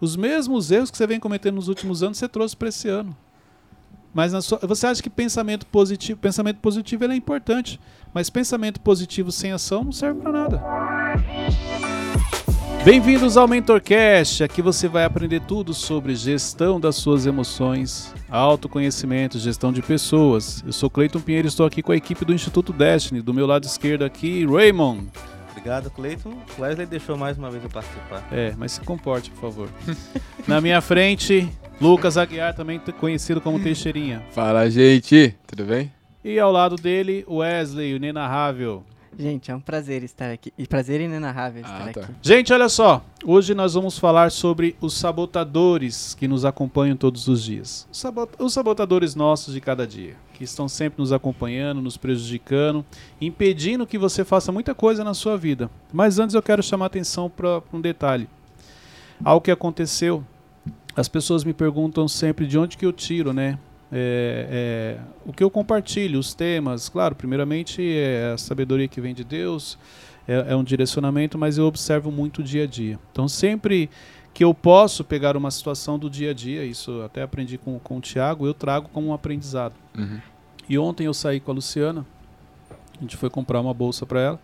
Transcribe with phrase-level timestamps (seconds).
[0.00, 3.16] Os mesmos erros que você vem cometendo nos últimos anos, você trouxe para esse ano.
[4.14, 7.80] Mas sua, você acha que pensamento positivo, pensamento positivo é importante,
[8.14, 10.62] mas pensamento positivo sem ação não serve para nada.
[12.84, 14.44] Bem-vindos ao MentorCast.
[14.44, 20.62] Aqui você vai aprender tudo sobre gestão das suas emoções, autoconhecimento, gestão de pessoas.
[20.64, 23.20] Eu sou Cleiton Pinheiro e estou aqui com a equipe do Instituto Destiny.
[23.20, 25.08] Do meu lado esquerdo aqui, Raymond.
[25.58, 26.38] Obrigado, Cleiton.
[26.56, 28.24] Wesley deixou mais uma vez eu participar.
[28.30, 29.68] É, mas se comporte, por favor.
[30.46, 31.50] Na minha frente,
[31.80, 34.22] Lucas Aguiar, também conhecido como Teixeirinha.
[34.30, 35.34] Fala, gente.
[35.48, 35.92] Tudo bem?
[36.22, 38.84] E ao lado dele, Wesley, o inenarrável.
[39.18, 40.52] Gente, é um prazer estar aqui.
[40.56, 42.00] E prazer inenarrável estar ah, tá.
[42.02, 42.12] aqui.
[42.22, 43.04] Gente, olha só.
[43.24, 47.88] Hoje nós vamos falar sobre os sabotadores que nos acompanham todos os dias.
[48.38, 50.14] Os sabotadores nossos de cada dia.
[50.38, 52.86] Que estão sempre nos acompanhando, nos prejudicando,
[53.20, 55.68] impedindo que você faça muita coisa na sua vida.
[55.92, 58.28] Mas antes eu quero chamar atenção para um detalhe.
[59.22, 60.24] Algo que aconteceu.
[60.96, 63.58] As pessoas me perguntam sempre de onde que eu tiro, né?
[63.90, 69.14] é, é, o que eu compartilho, os temas, claro, primeiramente é a sabedoria que vem
[69.14, 69.78] de Deus,
[70.26, 72.98] é, é, um direcionamento, mas eu observo muito o dia a dia.
[73.10, 73.88] Então, sempre
[74.34, 77.96] que eu posso pegar uma situação do dia a dia, isso até aprendi com, com
[77.96, 79.74] o Tiago, eu trago como um aprendizado.
[79.98, 80.20] Uhum.
[80.68, 82.06] E ontem eu saí com a Luciana,
[82.96, 84.40] a gente foi comprar uma bolsa para ela,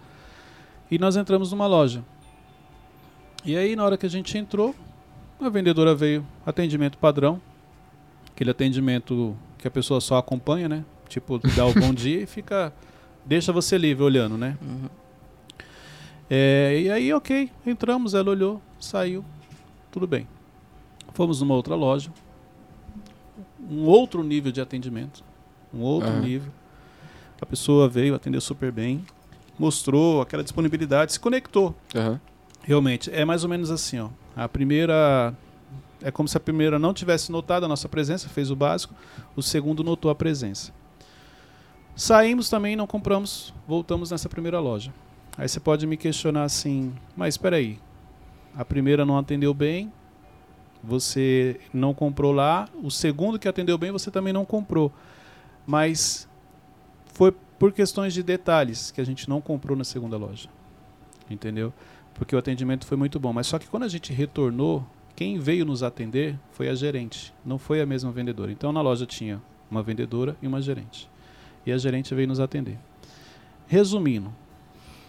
[0.91, 2.05] e nós entramos numa loja.
[3.45, 4.75] E aí, na hora que a gente entrou,
[5.41, 7.41] a vendedora veio, atendimento padrão,
[8.31, 10.85] aquele atendimento que a pessoa só acompanha, né?
[11.09, 12.73] Tipo, dá o bom dia e fica.
[13.25, 14.57] Deixa você livre olhando, né?
[14.63, 14.89] Uhum.
[16.29, 19.25] É, e aí, ok, entramos, ela olhou, saiu,
[19.91, 20.27] tudo bem.
[21.13, 22.11] Fomos numa outra loja,
[23.71, 25.23] um outro nível de atendimento,
[25.75, 26.21] um outro uhum.
[26.21, 26.53] nível.
[27.41, 29.05] A pessoa veio, atendeu super bem,
[29.59, 31.75] mostrou aquela disponibilidade, se conectou.
[31.95, 32.19] Uhum.
[32.63, 34.09] Realmente, é mais ou menos assim, ó.
[34.37, 35.35] A primeira
[36.03, 38.95] é como se a primeira não tivesse notado a nossa presença, fez o básico,
[39.35, 40.73] o segundo notou a presença.
[41.97, 44.93] Saímos também, não compramos, voltamos nessa primeira loja.
[45.39, 47.79] Aí você pode me questionar assim, mas espera aí,
[48.57, 49.93] a primeira não atendeu bem,
[50.83, 54.93] você não comprou lá, o segundo que atendeu bem você também não comprou.
[55.67, 56.29] Mas
[57.07, 60.49] foi por questões de detalhes que a gente não comprou na segunda loja.
[61.31, 61.73] Entendeu?
[62.13, 63.33] Porque o atendimento foi muito bom.
[63.33, 64.87] Mas só que quando a gente retornou,
[65.17, 68.51] quem veio nos atender foi a gerente, não foi a mesma vendedora.
[68.51, 71.09] Então na loja tinha uma vendedora e uma gerente.
[71.65, 72.79] E a gerente veio nos atender.
[73.67, 74.33] Resumindo,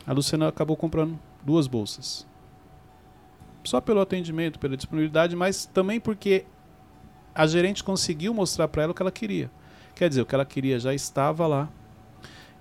[0.07, 2.25] a Luciana acabou comprando duas bolsas.
[3.63, 6.45] Só pelo atendimento, pela disponibilidade, mas também porque
[7.33, 9.49] a gerente conseguiu mostrar para ela o que ela queria.
[9.95, 11.69] Quer dizer, o que ela queria já estava lá.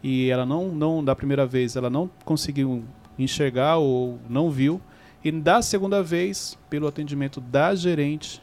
[0.03, 2.85] E ela não, não da primeira vez, ela não conseguiu
[3.19, 4.81] enxergar ou não viu
[5.25, 8.43] e da segunda vez, pelo atendimento da gerente,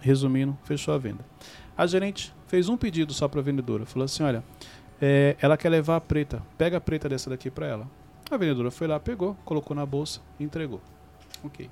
[0.00, 1.22] resumindo, fechou a venda.
[1.76, 3.84] A gerente fez um pedido só para a vendedora.
[3.84, 4.42] Falou assim: olha,
[4.98, 6.42] é, ela quer levar a preta.
[6.56, 7.86] Pega a preta dessa daqui para ela.
[8.30, 10.80] A vendedora foi lá, pegou, colocou na bolsa e entregou.
[11.44, 11.68] Ok.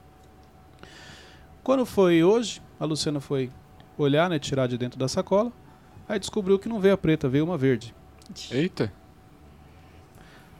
[1.62, 3.50] Quando foi hoje, a Luciana foi
[3.96, 5.50] olhar, né, tirar de dentro da sacola.
[6.10, 7.94] Aí descobriu que não veio a preta, veio uma verde.
[8.50, 8.92] Eita!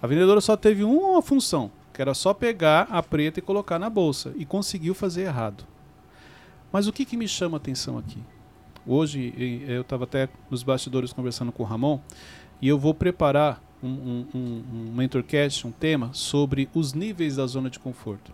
[0.01, 3.91] A vendedora só teve uma função: que era só pegar a preta e colocar na
[3.91, 5.65] bolsa, e conseguiu fazer errado.
[6.71, 8.23] Mas o que, que me chama a atenção aqui?
[8.87, 9.35] Hoje,
[9.67, 11.99] eu estava até nos bastidores conversando com o Ramon,
[12.63, 17.47] e eu vou preparar um, um, um, um mentorcast, um tema, sobre os níveis da
[17.49, 18.33] zona de conforto.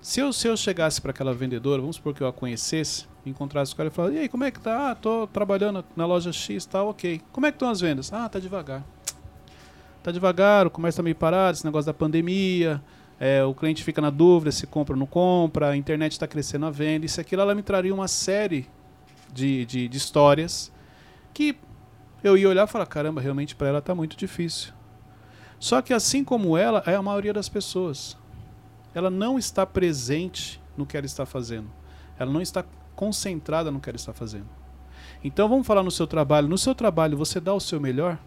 [0.00, 3.74] Se eu, se eu chegasse para aquela vendedora, vamos supor que eu a conhecesse, encontrasse
[3.74, 4.90] com ela e falasse, e aí, como é que tá?
[4.90, 7.20] Ah, tô trabalhando na loja X, tá ok.
[7.32, 8.12] Como é que estão as vendas?
[8.12, 8.82] Ah, tá devagar
[10.02, 12.82] tá devagar, o comércio tá meio parado, esse negócio da pandemia,
[13.18, 16.66] é, o cliente fica na dúvida se compra ou não compra, a internet está crescendo
[16.66, 18.68] a venda, isso aquilo, ela me traria uma série
[19.32, 20.72] de, de, de histórias
[21.34, 21.56] que
[22.24, 24.72] eu ia olhar e falar, caramba, realmente para ela tá muito difícil.
[25.58, 28.16] Só que assim como ela, é a maioria das pessoas.
[28.94, 31.70] Ela não está presente no que ela está fazendo.
[32.18, 32.64] Ela não está
[32.94, 34.48] concentrada no que ela está fazendo.
[35.22, 36.48] Então vamos falar no seu trabalho.
[36.48, 38.18] No seu trabalho você dá o seu melhor?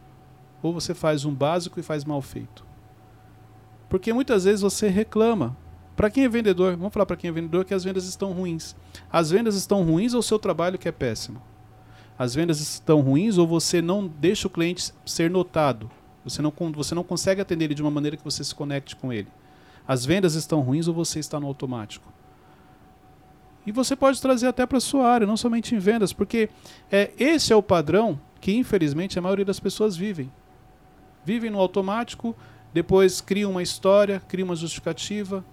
[0.64, 2.66] ou você faz um básico e faz mal feito.
[3.90, 5.56] Porque muitas vezes você reclama.
[5.96, 8.76] Para quem é vendedor, vamos falar para quem é vendedor que as vendas estão ruins.
[9.12, 11.40] As vendas estão ruins ou o seu trabalho que é péssimo?
[12.18, 15.92] As vendas estão ruins ou você não deixa o cliente ser notado?
[16.24, 19.12] Você não, você não consegue atender ele de uma maneira que você se conecte com
[19.12, 19.28] ele.
[19.88, 22.12] As vendas estão ruins ou você está no automático?
[23.66, 26.50] E você pode trazer até para a sua área, não somente em vendas, porque
[26.92, 30.32] é, esse é o padrão que, infelizmente, a maioria das pessoas vivem
[31.26, 32.36] vivem no automático,
[32.74, 35.44] depois criam uma história, criam uma justificativa.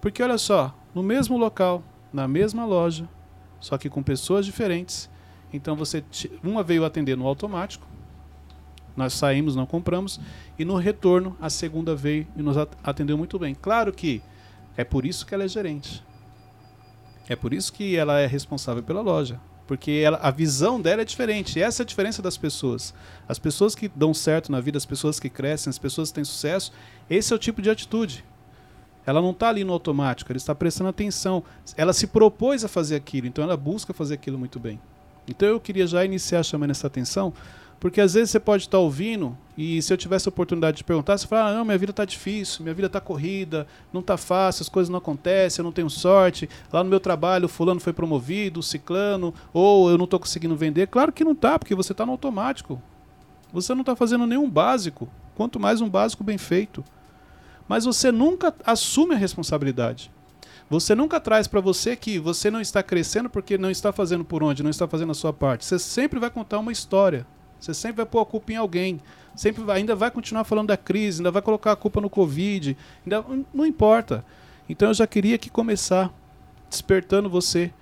[0.00, 1.82] Porque olha só, no mesmo local,
[2.12, 3.08] na mesma loja,
[3.60, 5.08] só que com pessoas diferentes.
[5.52, 6.02] Então você
[6.42, 7.86] uma veio atender no automático,
[8.96, 10.20] nós saímos, não compramos,
[10.58, 13.54] e no retorno a segunda veio e nos at- atendeu muito bem.
[13.54, 14.22] Claro que
[14.76, 16.02] é por isso que ela é gerente.
[17.28, 19.40] É por isso que ela é responsável pela loja.
[19.66, 21.58] Porque ela- a visão dela é diferente.
[21.58, 22.92] E essa é a diferença das pessoas.
[23.28, 26.24] As pessoas que dão certo na vida, as pessoas que crescem, as pessoas que têm
[26.24, 26.72] sucesso,
[27.08, 28.24] esse é o tipo de atitude.
[29.06, 31.42] Ela não está ali no automático, ela está prestando atenção.
[31.76, 34.80] Ela se propôs a fazer aquilo, então ela busca fazer aquilo muito bem.
[35.26, 37.32] Então eu queria já iniciar chamando essa atenção,
[37.82, 41.18] porque às vezes você pode estar ouvindo e se eu tivesse a oportunidade de perguntar,
[41.18, 44.62] você fala: ah, "Não, minha vida está difícil, minha vida está corrida, não está fácil,
[44.62, 46.48] as coisas não acontecem, eu não tenho sorte.
[46.72, 50.86] Lá no meu trabalho, fulano foi promovido, ciclano, ou eu não estou conseguindo vender".
[50.86, 52.80] Claro que não está, porque você está no automático.
[53.52, 56.84] Você não está fazendo nenhum básico, quanto mais um básico bem feito.
[57.66, 60.08] Mas você nunca assume a responsabilidade.
[60.70, 64.40] Você nunca traz para você que você não está crescendo porque não está fazendo por
[64.40, 65.64] onde, não está fazendo a sua parte.
[65.64, 67.26] Você sempre vai contar uma história.
[67.62, 69.00] Você sempre vai pôr a culpa em alguém.
[69.36, 72.76] Sempre vai- ainda vai continuar falando da crise, ainda vai colocar a culpa no Covid.
[73.06, 73.24] Ainda,
[73.54, 74.24] não importa.
[74.68, 76.12] Então eu já queria que começar
[76.68, 77.72] despertando você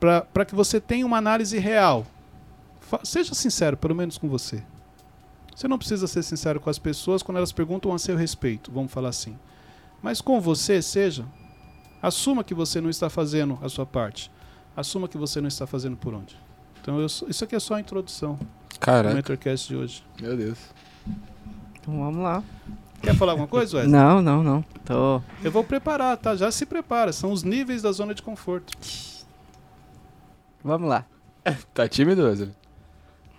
[0.00, 2.06] para que você tenha uma análise real.
[2.80, 4.62] Fa- seja sincero, pelo menos com você.
[5.54, 8.92] Você não precisa ser sincero com as pessoas quando elas perguntam a seu respeito, vamos
[8.92, 9.36] falar assim.
[10.02, 11.24] Mas com você, seja.
[12.00, 14.30] Assuma que você não está fazendo a sua parte.
[14.76, 16.36] Assuma que você não está fazendo por onde.
[16.82, 20.04] Então, eu isso aqui é só a introdução do Caraca, Mentorcast de hoje.
[20.20, 20.58] meu Deus.
[21.80, 22.42] Então vamos lá.
[23.00, 23.92] Quer falar alguma coisa, Wesley?
[23.92, 24.62] Não, não, não.
[24.84, 25.20] Tô.
[25.42, 26.36] Eu vou preparar, tá?
[26.36, 27.12] Já se prepara.
[27.12, 28.76] São os níveis da zona de conforto.
[30.62, 31.04] Vamos lá.
[31.74, 32.50] Tá tímido, Wesley?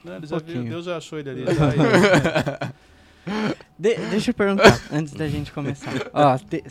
[0.04, 0.18] Né?
[0.18, 0.69] Ele já viu, pouquinho.
[0.69, 1.45] Deus já achou ele ali.
[1.48, 2.74] aí.
[3.80, 5.92] De- deixa eu perguntar, antes da gente começar.
[6.13, 6.63] Ó, te-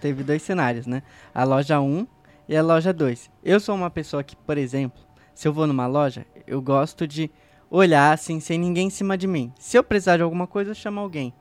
[0.00, 1.02] teve dois cenários, né?
[1.34, 2.06] A loja 1
[2.48, 3.30] e a loja 2.
[3.44, 4.98] Eu sou uma pessoa que, por exemplo,
[5.34, 7.30] se eu vou numa loja, eu gosto de
[7.70, 9.52] olhar assim, sem ninguém em cima de mim.
[9.58, 11.32] Se eu precisar de alguma coisa, eu chamo alguém.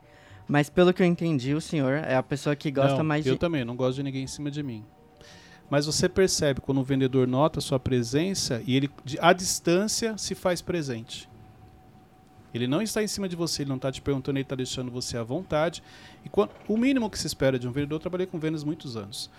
[0.48, 3.34] Mas pelo que eu entendi, o senhor é a pessoa que gosta Não, mais Eu
[3.34, 3.40] de.
[3.40, 4.84] também, não gosto de ninguém em cima de mim.
[5.70, 8.90] Mas você percebe quando o vendedor nota a sua presença e ele,
[9.22, 11.30] à distância, se faz presente.
[12.54, 14.92] Ele não está em cima de você, ele não está te perguntando, ele está deixando
[14.92, 15.82] você à vontade.
[16.26, 18.98] E quando- o mínimo que se espera de um vendedor, eu trabalhei com vendas muitos
[18.98, 19.32] anos.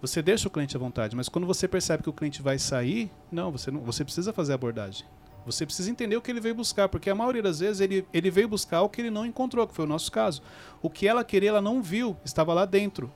[0.00, 3.10] Você deixa o cliente à vontade, mas quando você percebe que o cliente vai sair,
[3.32, 5.04] não, você, não, você precisa fazer a abordagem.
[5.44, 8.30] Você precisa entender o que ele veio buscar, porque a maioria das vezes ele, ele
[8.30, 10.42] veio buscar o que ele não encontrou, que foi o nosso caso.
[10.82, 13.10] O que ela queria, ela não viu, estava lá dentro.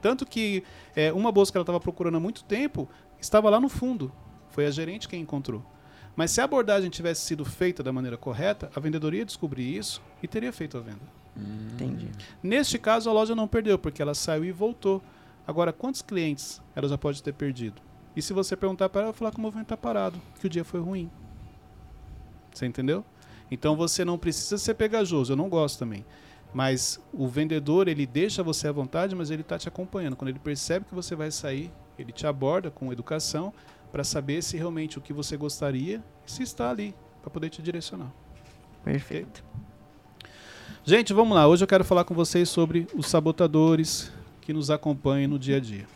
[0.00, 0.62] Tanto que
[0.94, 2.88] é, uma bolsa que ela estava procurando há muito tempo
[3.20, 4.12] estava lá no fundo.
[4.50, 5.64] Foi a gerente quem encontrou.
[6.14, 10.00] Mas se a abordagem tivesse sido feita da maneira correta, a vendedoria ia descobrir isso
[10.22, 11.00] e teria feito a venda.
[11.36, 12.08] Entendi.
[12.42, 15.02] Neste caso, a loja não perdeu, porque ela saiu e voltou.
[15.46, 17.80] Agora, quantos clientes ela já pode ter perdido?
[18.16, 20.46] E se você perguntar para ela, ela vai falar que o movimento está parado, que
[20.46, 21.10] o dia foi ruim.
[22.52, 23.04] Você entendeu?
[23.50, 26.04] Então você não precisa ser pegajoso, eu não gosto também.
[26.52, 30.14] Mas o vendedor, ele deixa você à vontade, mas ele está te acompanhando.
[30.14, 33.52] Quando ele percebe que você vai sair, ele te aborda com educação
[33.90, 38.12] para saber se realmente o que você gostaria, se está ali, para poder te direcionar.
[38.84, 39.44] Perfeito.
[40.84, 41.48] Gente, vamos lá.
[41.48, 44.12] Hoje eu quero falar com vocês sobre os sabotadores
[44.44, 45.86] que nos acompanham no dia a dia.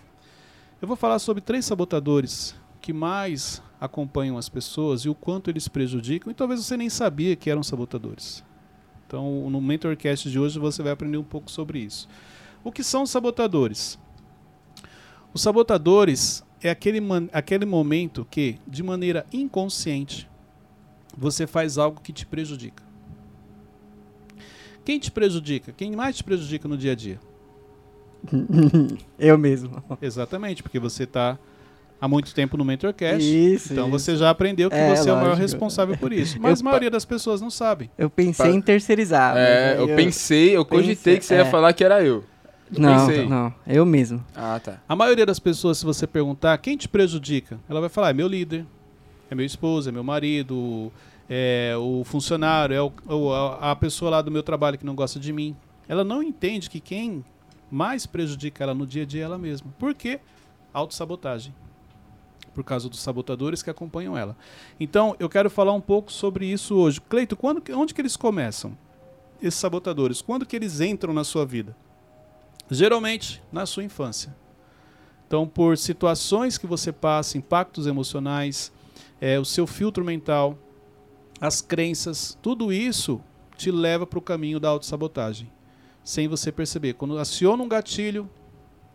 [0.81, 5.69] Eu vou falar sobre três sabotadores que mais acompanham as pessoas e o quanto eles
[5.69, 8.43] prejudicam, e talvez você nem sabia que eram sabotadores.
[9.07, 12.09] Então, no Mentorcast de hoje você vai aprender um pouco sobre isso.
[12.64, 13.99] O que são os sabotadores?
[15.35, 17.00] Os sabotadores é aquele,
[17.33, 20.28] aquele momento que, de maneira inconsciente,
[21.17, 22.83] você faz algo que te prejudica.
[24.85, 25.73] Quem te prejudica?
[25.73, 27.21] Quem mais te prejudica no dia a dia?
[29.18, 29.82] Eu mesmo.
[30.00, 31.38] Exatamente, porque você está
[32.00, 33.22] há muito tempo no Mentorcast.
[33.25, 33.72] Isso.
[33.72, 33.98] Então isso.
[33.98, 35.42] você já aprendeu que É, você é o maior lógico.
[35.42, 36.38] responsável por isso.
[36.42, 37.90] Mas a maioria das pessoas não sabe.
[37.98, 39.37] Eu pensei Pa- em terceirizar.
[39.37, 41.38] é, aí eu pensei, eu cogitei pensei- que você é.
[41.38, 42.25] ia falar que era eu.
[42.75, 43.26] Eu Não, pensei.
[43.26, 43.54] não.
[43.66, 44.22] Eu mesmo.
[44.37, 44.78] Ah, tá.
[44.88, 48.28] A maioria das pessoas, se você perguntar quem te prejudica, ela vai falar: é meu
[48.28, 48.66] líder,
[49.30, 50.92] é meu esposo, é meu marido,
[51.30, 55.32] é o funcionário, é o- a pessoa lá do meu trabalho que não gosta de
[55.32, 55.56] mim.
[55.88, 57.25] Ela não entende que quem
[57.70, 59.72] mais prejudica ela no dia a dia ela mesma.
[59.78, 60.20] Por quê?
[60.72, 61.54] Autossabotagem.
[62.54, 64.37] Por causa dos sabotadores que acompanham ela.
[64.80, 67.00] Então, eu quero falar um pouco sobre isso hoje.
[67.00, 68.76] Cleito, quando, onde que eles começam?
[69.40, 71.76] Esses sabotadores, quando que eles entram na sua vida?
[72.70, 74.34] Geralmente, na sua infância.
[75.26, 78.72] Então, por situações que você passa, impactos emocionais,
[79.20, 80.58] é, o seu filtro mental,
[81.40, 83.20] as crenças, tudo isso
[83.56, 85.50] te leva para o caminho da autossabotagem,
[86.09, 86.95] sem você perceber.
[86.95, 88.31] Quando aciona um gatilho,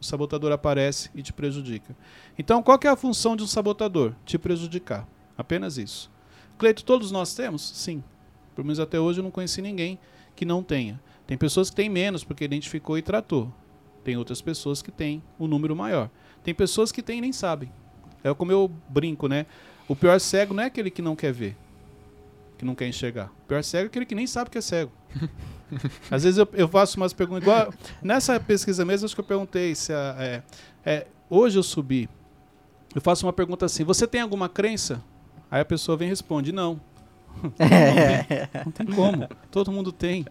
[0.02, 1.96] o sabotador aparece e te prejudica.
[2.40, 4.16] Então, qual é a função de um sabotador?
[4.26, 5.08] Te prejudicar.
[5.38, 6.10] Apenas isso.
[6.58, 7.62] Cleito, todos nós temos?
[7.62, 8.04] Sim.
[8.56, 10.00] Pelo menos até hoje eu não conheci ninguém
[10.36, 11.00] que não tenha.
[11.28, 13.54] Tem pessoas que têm menos porque identificou e tratou.
[14.04, 16.10] Tem outras pessoas que têm um número maior.
[16.44, 17.72] Tem pessoas que têm e nem sabem.
[18.24, 19.46] É como eu brinco, né?
[19.88, 21.56] O pior cego não é aquele que não quer ver,
[22.58, 23.32] que não quer enxergar.
[23.44, 24.92] O pior cego é aquele que nem sabe que é cego.
[26.10, 27.44] Às vezes eu, eu faço umas perguntas.
[27.44, 30.44] Igual, nessa pesquisa mesmo, acho que eu perguntei se a, é,
[30.86, 32.10] é, hoje eu subi.
[32.94, 35.02] Eu faço uma pergunta assim: Você tem alguma crença?
[35.50, 36.80] Aí a pessoa vem e responde: Não.
[38.66, 39.28] não tem como.
[39.50, 40.26] Todo mundo tem.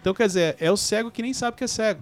[0.00, 2.00] Então, quer dizer, é o cego que nem sabe que é cego.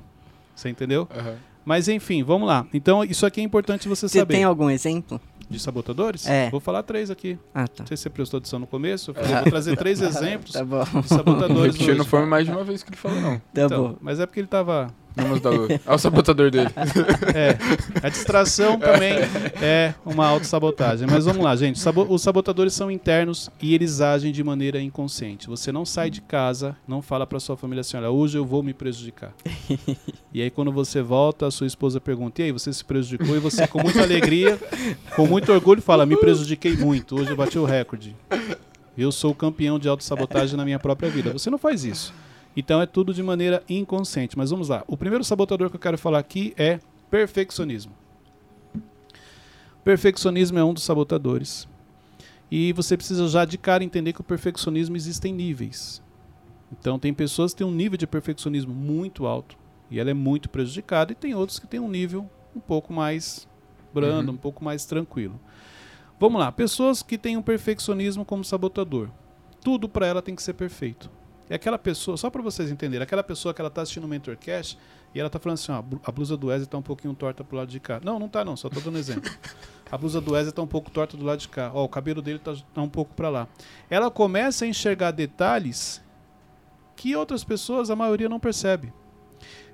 [0.54, 1.08] Você entendeu?
[1.14, 1.36] Aham.
[1.64, 2.64] Mas enfim, vamos lá.
[2.72, 4.34] Então, isso aqui é importante você Você saber.
[4.34, 5.20] tem algum exemplo?
[5.48, 6.26] De sabotadores?
[6.26, 6.50] É.
[6.50, 7.38] Vou falar três aqui.
[7.54, 7.74] Ah, tá.
[7.82, 9.10] Não sei se você prestou atenção no começo.
[9.12, 10.82] Eu falei, vou trazer três exemplos Tá bom.
[10.82, 11.74] de sabotadores.
[11.74, 13.38] Repetiu, não foi mais de uma vez que ele falou, não.
[13.38, 13.96] Tá Então, bom.
[14.00, 14.88] mas é porque ele tava.
[15.16, 15.68] Não, lua.
[15.86, 16.68] Olha o sabotador dele.
[17.34, 17.56] É,
[18.02, 19.12] a distração também
[19.62, 21.06] é uma autossabotagem.
[21.10, 21.78] Mas vamos lá, gente.
[21.78, 25.46] Sabo- os sabotadores são internos e eles agem de maneira inconsciente.
[25.48, 28.62] Você não sai de casa, não fala para sua família assim: olha, hoje eu vou
[28.62, 29.32] me prejudicar.
[30.32, 33.34] E aí, quando você volta, a sua esposa pergunta: e aí, você se prejudicou?
[33.34, 34.58] E você, com muita alegria,
[35.14, 37.18] com muito orgulho, fala: me prejudiquei muito.
[37.18, 38.14] Hoje eu bati o recorde.
[38.98, 41.32] Eu sou o campeão de autossabotagem na minha própria vida.
[41.32, 42.12] Você não faz isso.
[42.56, 44.36] Então é tudo de maneira inconsciente.
[44.36, 44.82] Mas vamos lá.
[44.88, 47.92] O primeiro sabotador que eu quero falar aqui é perfeccionismo.
[49.84, 51.68] Perfeccionismo é um dos sabotadores.
[52.50, 56.02] E você precisa já de cara entender que o perfeccionismo existem níveis.
[56.72, 59.56] Então tem pessoas que têm um nível de perfeccionismo muito alto
[59.90, 63.46] e ela é muito prejudicada e tem outros que têm um nível um pouco mais
[63.94, 64.34] brando, Uhum.
[64.34, 65.38] um pouco mais tranquilo.
[66.18, 69.08] Vamos lá, pessoas que têm um perfeccionismo como sabotador.
[69.62, 71.10] Tudo para ela tem que ser perfeito.
[71.48, 74.76] É aquela pessoa, só para vocês entenderem, aquela pessoa que ela tá assistindo o Mentorcast
[75.14, 77.56] e ela tá falando assim, ó, a blusa do Wesley tá um pouquinho torta pro
[77.56, 78.00] lado de cá.
[78.02, 79.30] Não, não tá não, só tô dando exemplo.
[79.90, 81.70] A blusa do Wesley tá um pouco torta do lado de cá.
[81.72, 83.48] Ó, o cabelo dele tá, tá um pouco para lá.
[83.88, 86.02] Ela começa a enxergar detalhes
[86.96, 88.92] que outras pessoas, a maioria, não percebe.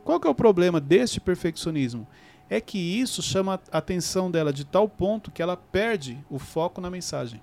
[0.05, 2.07] Qual que é o problema deste perfeccionismo?
[2.51, 6.81] É que isso chama a atenção dela de tal ponto que ela perde o foco
[6.81, 7.41] na mensagem.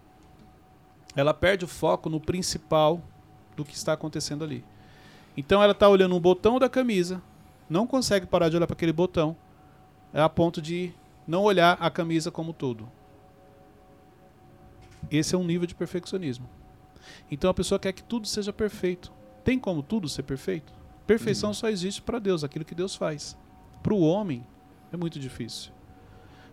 [1.15, 3.01] Ela perde o foco no principal
[3.59, 4.63] do que está acontecendo ali.
[5.35, 7.21] Então ela está olhando um botão da camisa,
[7.69, 9.35] não consegue parar de olhar para aquele botão,
[10.13, 10.91] é a ponto de
[11.27, 12.89] não olhar a camisa como todo.
[15.11, 16.49] Esse é um nível de perfeccionismo.
[17.29, 19.11] Então a pessoa quer que tudo seja perfeito.
[19.43, 20.73] Tem como tudo ser perfeito?
[21.05, 23.37] Perfeição só existe para Deus, aquilo que Deus faz.
[23.81, 24.45] Para o homem
[24.91, 25.71] é muito difícil.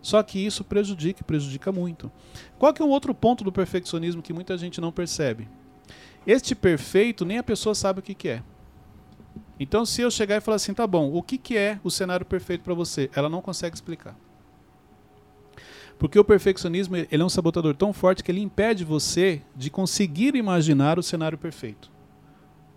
[0.02, 2.10] Só que isso prejudica, e prejudica muito.
[2.58, 5.48] Qual que é um outro ponto do perfeccionismo que muita gente não percebe?
[6.26, 8.42] Este perfeito nem a pessoa sabe o que, que é.
[9.58, 12.26] Então, se eu chegar e falar assim, tá bom, o que, que é o cenário
[12.26, 13.10] perfeito para você?
[13.14, 14.16] Ela não consegue explicar.
[15.98, 20.34] Porque o perfeccionismo ele é um sabotador tão forte que ele impede você de conseguir
[20.34, 21.90] imaginar o cenário perfeito.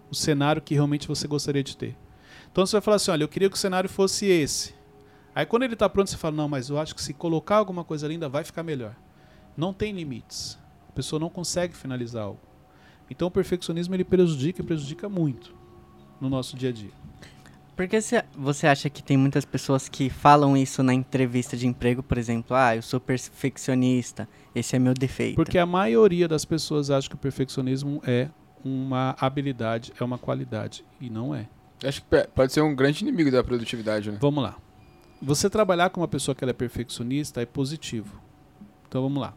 [0.09, 1.97] O cenário que realmente você gostaria de ter.
[2.49, 4.73] Então você vai falar assim, olha, eu queria que o cenário fosse esse.
[5.35, 7.83] Aí quando ele está pronto, você fala, não, mas eu acho que se colocar alguma
[7.83, 8.95] coisa linda vai ficar melhor.
[9.55, 10.57] Não tem limites.
[10.87, 12.48] A pessoa não consegue finalizar algo.
[13.09, 15.53] Então o perfeccionismo ele prejudica e prejudica muito
[16.21, 16.91] no nosso dia a dia.
[17.75, 21.65] Por que você- você acha que tem muitas pessoas que falam isso na entrevista de
[21.65, 22.55] emprego, por exemplo?
[22.55, 25.35] Ah, eu sou perfeccionista, esse é meu defeito.
[25.35, 28.29] Porque a maioria das pessoas acha que o perfeccionismo é
[28.65, 30.83] uma habilidade, é uma qualidade.
[30.99, 31.47] E não é.
[31.83, 34.17] Acho que pode ser um grande inimigo da produtividade, né?
[34.19, 34.57] Vamos lá.
[35.21, 38.21] Você trabalhar com uma pessoa que ela é perfeccionista é positivo.
[38.89, 39.33] Então vamos lá.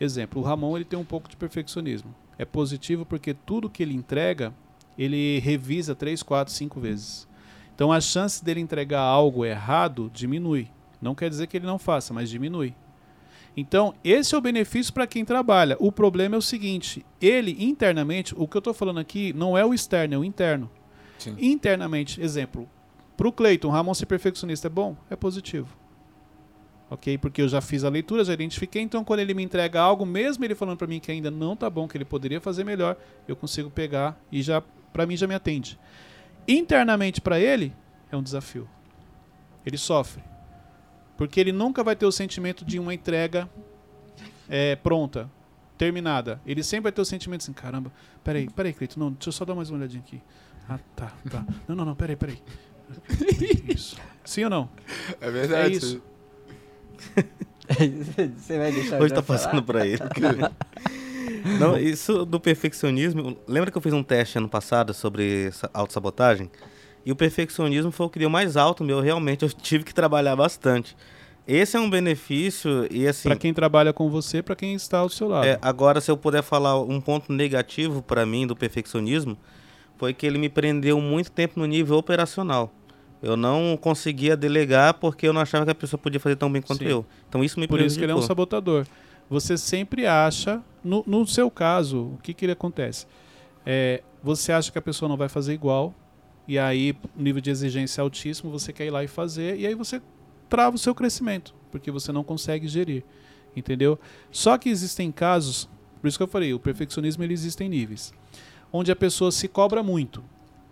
[0.00, 2.14] Exemplo, o Ramon ele tem um pouco de perfeccionismo.
[2.38, 4.52] É positivo porque tudo que ele entrega,
[4.98, 7.28] ele revisa três, quatro, cinco vezes.
[7.74, 10.68] Então a chance dele entregar algo errado diminui.
[11.00, 12.74] Não quer dizer que ele não faça, mas diminui.
[13.56, 15.76] Então, esse é o benefício para quem trabalha.
[15.78, 19.64] O problema é o seguinte: ele internamente, o que eu estou falando aqui não é
[19.64, 20.70] o externo, é o interno.
[21.18, 21.36] Sim.
[21.38, 22.68] Internamente, exemplo,
[23.16, 24.96] para o Cleiton, Ramon ser perfeccionista é bom?
[25.10, 25.81] É positivo.
[26.92, 27.16] Ok?
[27.16, 30.44] Porque eu já fiz a leitura, já identifiquei, então quando ele me entrega algo, mesmo
[30.44, 33.34] ele falando para mim que ainda não tá bom, que ele poderia fazer melhor, eu
[33.34, 34.60] consigo pegar e já,
[34.92, 35.80] para mim, já me atende.
[36.46, 37.74] Internamente para ele,
[38.10, 38.68] é um desafio.
[39.64, 40.22] Ele sofre.
[41.16, 43.48] Porque ele nunca vai ter o sentimento de uma entrega
[44.46, 45.30] é, pronta,
[45.78, 46.42] terminada.
[46.44, 47.90] Ele sempre vai ter o sentimento assim, caramba,
[48.22, 50.20] peraí, peraí, Cleiton, não, deixa eu só dar mais uma olhadinha aqui.
[50.68, 51.46] Ah, tá, tá.
[51.66, 52.38] Não, não, não, peraí, peraí.
[53.66, 53.96] Isso.
[54.22, 54.68] Sim ou não?
[55.22, 55.72] É verdade.
[55.72, 56.11] É isso.
[58.36, 59.38] você vai deixar Hoje tá falar?
[59.38, 59.98] passando pra ele.
[61.58, 63.36] Não, isso do perfeccionismo.
[63.46, 66.50] Lembra que eu fiz um teste ano passado sobre autossabotagem?
[67.04, 69.00] E o perfeccionismo foi o que deu mais alto meu.
[69.00, 70.96] Realmente, eu tive que trabalhar bastante.
[71.46, 73.28] Esse é um benefício e assim...
[73.28, 75.44] Pra quem trabalha com você, pra quem está ao seu lado.
[75.44, 79.36] É, agora, se eu puder falar um ponto negativo para mim do perfeccionismo,
[79.98, 82.72] foi que ele me prendeu muito tempo no nível operacional.
[83.22, 86.60] Eu não conseguia delegar porque eu não achava que a pessoa podia fazer tão bem
[86.60, 86.90] quanto Sim.
[86.90, 87.06] eu.
[87.28, 88.84] Então isso me Por isso que ele é um sabotador.
[89.30, 93.06] Você sempre acha, no, no seu caso, o que, que ele acontece?
[93.64, 95.94] É, você acha que a pessoa não vai fazer igual,
[96.46, 99.74] e aí, nível de exigência é altíssimo, você quer ir lá e fazer, e aí
[99.74, 100.02] você
[100.48, 103.04] trava o seu crescimento, porque você não consegue gerir.
[103.54, 103.98] Entendeu?
[104.30, 105.68] Só que existem casos,
[106.00, 108.12] por isso que eu falei, o perfeccionismo ele existe em níveis,
[108.72, 110.22] onde a pessoa se cobra muito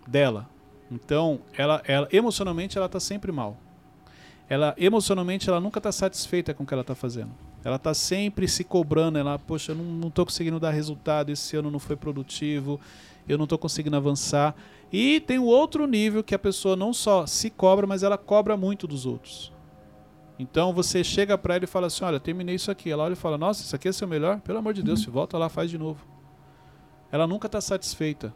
[0.07, 0.49] dela.
[0.91, 3.57] Então, ela, ela emocionalmente ela está sempre mal.
[4.49, 7.31] Ela emocionalmente ela nunca está satisfeita com o que ela está fazendo.
[7.63, 11.71] Ela está sempre se cobrando, ela, poxa, eu não, tô conseguindo dar resultado, esse ano
[11.71, 12.79] não foi produtivo,
[13.29, 14.53] eu não estou conseguindo avançar.
[14.91, 18.57] E tem o outro nível que a pessoa não só se cobra, mas ela cobra
[18.57, 19.53] muito dos outros.
[20.37, 22.91] Então você chega para ela e fala assim: Olha, terminei isso aqui.
[22.91, 24.41] Ela olha e fala: Nossa, isso aqui é seu melhor?
[24.41, 26.03] Pelo amor de Deus, volta lá, faz de novo.
[27.11, 28.33] Ela nunca está satisfeita.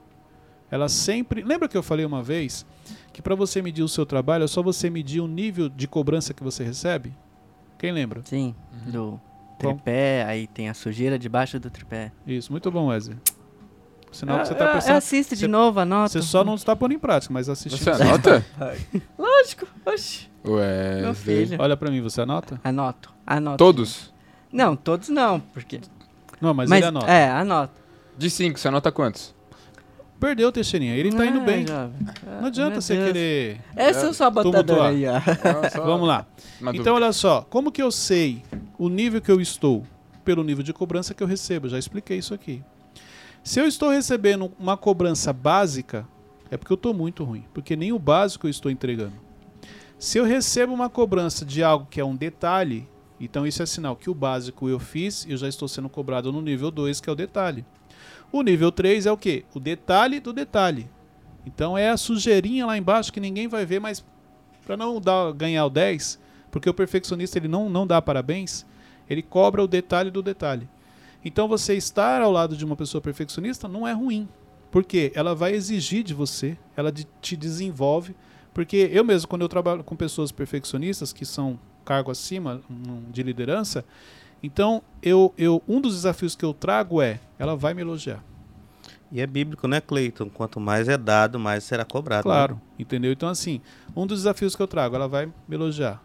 [0.75, 1.41] Ela sempre.
[1.41, 2.65] Lembra que eu falei uma vez
[3.13, 6.34] que para você medir o seu trabalho é só você medir o nível de cobrança
[6.34, 7.13] que você recebe?
[7.79, 8.22] Quem lembra?
[8.25, 8.53] Sim,
[8.88, 9.20] do
[9.58, 12.12] tripé, aí tem a sujeira debaixo do tripé.
[12.27, 13.17] Isso, muito bom, Wesley.
[14.12, 14.96] Sinal que você Ah, tá ah, pensando.
[14.98, 16.10] Assiste de você- novo, anota.
[16.10, 17.82] Você só não está pondo em prática, mas assiste.
[17.84, 18.46] Você anota?
[19.17, 20.29] Lógico, oxi.
[20.48, 21.01] Ué.
[21.01, 21.58] Meu filho.
[21.60, 22.60] Olha para mim, você anota?
[22.63, 23.58] Anoto, anoto.
[23.58, 24.13] Todos?
[24.51, 25.82] Não, todos não, porque...
[26.39, 27.08] Não, mas, Mas, ele anota.
[27.12, 27.74] é, anoto.
[28.17, 29.34] De cinco, você anota quantos?
[30.19, 30.95] Perdeu, Teixeirinha.
[30.95, 31.65] Ele tá indo Ah, bem.
[32.39, 33.07] Não adianta Meu você Deus.
[33.07, 33.62] querer.
[33.75, 34.89] Esse é o sabotador tumultuar.
[34.89, 36.25] aí, só Vamos lá.
[36.62, 36.93] uma Então, dúvida.
[36.93, 37.41] olha só.
[37.50, 38.41] Como que eu sei
[38.77, 39.84] o nível que eu estou?
[40.24, 41.69] Pelo nível de cobrança que eu recebo.
[41.69, 42.63] Já expliquei isso aqui.
[43.43, 46.07] Se eu estou recebendo uma cobrança básica,
[46.50, 47.43] é porque eu estou muito ruim.
[47.53, 49.13] Porque nem o básico eu estou entregando.
[50.00, 52.88] Se eu recebo uma cobrança de algo que é um detalhe,
[53.19, 56.31] então isso é sinal que o básico eu fiz e eu já estou sendo cobrado
[56.31, 57.63] no nível 2, que é o detalhe.
[58.35, 59.45] O nível 3 é o quê?
[59.53, 60.89] O detalhe do detalhe.
[61.45, 64.03] Então é a sujeirinha lá embaixo que ninguém vai ver, mas
[64.65, 66.19] para não dar, ganhar o 10,
[66.51, 68.65] porque o perfeccionista ele não, não dá parabéns,
[69.09, 70.67] ele cobra o detalhe do detalhe.
[71.24, 74.27] Então você estar ao lado de uma pessoa perfeccionista não é ruim,
[74.69, 78.13] porque ela vai exigir de você, ela de- te desenvolve,
[78.53, 83.24] porque eu mesmo quando eu trabalho com pessoas perfeccionistas que são cargo acima hum, de
[83.24, 83.85] liderança,
[84.41, 88.24] então eu, eu um dos desafios que eu trago é ela vai me elogiar.
[89.11, 90.29] E é bíblico, né, Cleiton?
[90.29, 92.27] Quanto mais é dado, mais será cobrado.
[92.27, 92.33] né?
[92.33, 93.11] Claro, entendeu?
[93.11, 93.61] Então, assim,
[93.95, 96.03] um dos desafios que eu trago, ela vai me elogiar.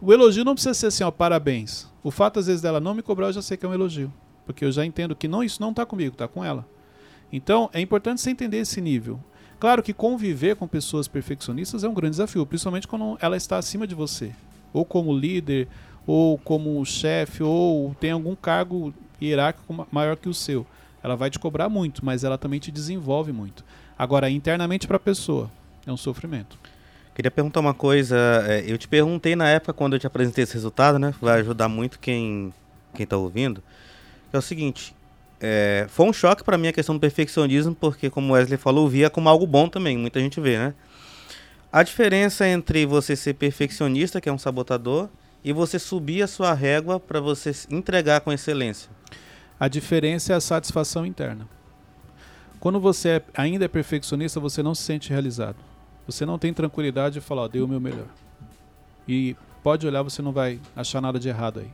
[0.00, 1.88] O elogio não precisa ser assim, ó, parabéns.
[2.02, 4.12] O fato, às vezes, dela não me cobrar, eu já sei que é um elogio.
[4.44, 6.66] Porque eu já entendo que não, isso não tá comigo, tá com ela.
[7.32, 9.20] Então, é importante você entender esse nível.
[9.58, 13.86] Claro que conviver com pessoas perfeccionistas é um grande desafio, principalmente quando ela está acima
[13.86, 14.32] de você.
[14.72, 15.68] Ou como líder,
[16.10, 18.92] ou como chefe, ou tem algum cargo
[19.22, 20.66] hierárquico ma- maior que o seu.
[21.04, 23.64] Ela vai te cobrar muito, mas ela também te desenvolve muito.
[23.96, 25.48] Agora, internamente para a pessoa,
[25.86, 26.58] é um sofrimento.
[27.14, 28.16] Queria perguntar uma coisa.
[28.48, 31.14] é, Eu te perguntei na época quando eu te apresentei esse resultado, né?
[31.20, 32.52] Vai ajudar muito quem,
[32.94, 33.62] quem tá ouvindo.
[34.32, 34.94] É o seguinte.
[35.40, 39.08] é, foi um choque pra mim a questão do perfeccionismo, porque, como Wesley falou, via
[39.10, 39.96] como algo bom também.
[39.96, 40.74] Muita gente vê, né?
[41.72, 45.08] A diferença entre você ser perfeccionista, que é um sabotador,
[45.44, 48.90] e você subir a sua régua para você entregar com excelência.
[49.58, 51.48] A diferença é a satisfação interna.
[52.58, 55.56] Quando você é- ainda é perfeccionista, você não se sente realizado.
[56.06, 58.06] Você não tem tranquilidade de falar, ó, dei o meu melhor.
[59.08, 61.70] E pode olhar, você não vai achar nada de errado aí.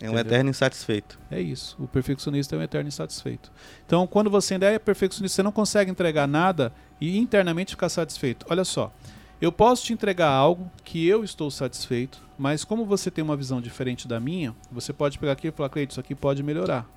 [0.00, 0.20] É um Entendeu?
[0.32, 1.18] eterno insatisfeito.
[1.30, 1.76] É isso.
[1.78, 3.50] O perfeccionista é um eterno insatisfeito.
[3.86, 8.44] Então, quando você ainda é perfeccionista, você não consegue entregar nada e internamente ficar satisfeito.
[8.50, 8.92] Olha só,
[9.40, 13.60] eu posso te entregar algo que eu estou satisfeito, mas como você tem uma visão
[13.60, 16.88] diferente da minha, você pode pegar aqui e falar, Cleide, isso aqui pode melhorar.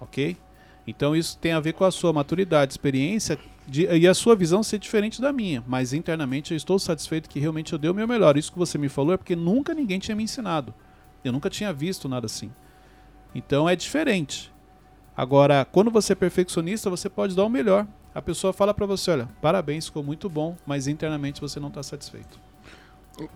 [0.00, 0.36] Ok?
[0.86, 4.62] Então isso tem a ver com a sua maturidade, experiência de- e a sua visão
[4.62, 5.62] ser diferente da minha.
[5.66, 8.38] Mas internamente eu estou satisfeito que realmente eu dei o meu melhor.
[8.38, 10.72] Isso que você me falou é porque nunca ninguém tinha me ensinado.
[11.22, 12.50] Eu nunca tinha visto nada assim.
[13.34, 14.50] Então é diferente.
[15.14, 17.86] Agora, quando você é perfeccionista, você pode dar o melhor.
[18.18, 21.84] A pessoa fala pra você, olha, parabéns, ficou muito bom, mas internamente você não está
[21.84, 22.40] satisfeito.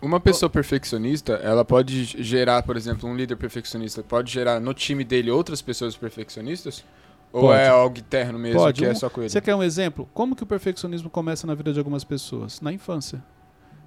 [0.02, 5.04] Uma pessoa perfeccionista, ela pode gerar, por exemplo, um líder perfeccionista, pode gerar no time
[5.04, 6.84] dele outras pessoas perfeccionistas?
[7.32, 7.60] Ou Pode.
[7.60, 8.80] é algo interno mesmo, Pode.
[8.80, 9.30] que é Um- só com ele?
[9.30, 10.08] Você quer um exemplo?
[10.12, 12.60] Como que o perfeccionismo começa na vida de algumas pessoas?
[12.60, 13.22] Na infância.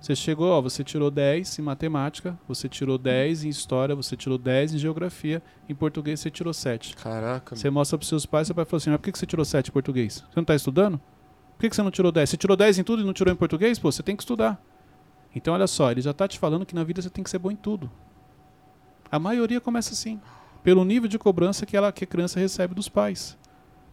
[0.06, 4.38] Você chegou, ó, você tirou 10 em matemática, você tirou 10 em história, você tirou
[4.38, 6.96] 10 em geografia, em português você tirou 7.
[6.96, 9.26] Caraca, Você mostra pros seus pais, seu pai fala assim, mas por que que você
[9.26, 10.24] tirou 7 em português?
[10.30, 11.00] Você não tá estudando?
[11.00, 12.30] Por que, que você não tirou 10?
[12.30, 13.80] Você tirou 10 em tudo e não tirou em português?
[13.80, 14.64] Pô, você tem que estudar.
[15.36, 17.40] Então, olha só, ele já está te falando que na vida você tem que ser
[17.40, 17.90] bom em tudo.
[19.12, 20.22] A maioria começa assim,
[20.62, 23.36] pelo nível de cobrança que, ela, que a criança recebe dos pais.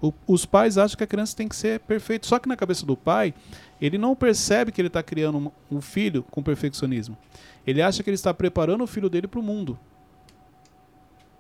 [0.03, 2.27] O, os pais acham que a criança tem que ser perfeita.
[2.27, 3.33] Só que na cabeça do pai,
[3.81, 7.17] ele não percebe que ele está criando um, um filho com perfeccionismo.
[7.65, 9.79] Ele acha que ele está preparando o filho dele para o mundo.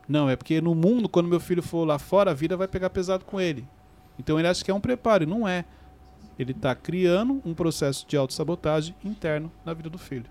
[0.09, 2.91] Não, é porque no mundo, quando meu filho for lá fora, a vida vai pegar
[2.91, 3.67] pesado com ele.
[4.19, 5.65] Então ele acha que é um preparo, e não é.
[6.39, 10.27] Ele está criando um processo de autossabotagem interno na vida do filho.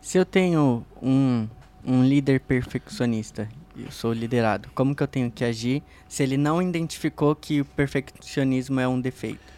[0.00, 1.48] Se eu tenho um,
[1.84, 6.62] um líder perfeccionista, eu sou liderado, como que eu tenho que agir se ele não
[6.62, 9.52] identificou que o perfeccionismo é um defeito?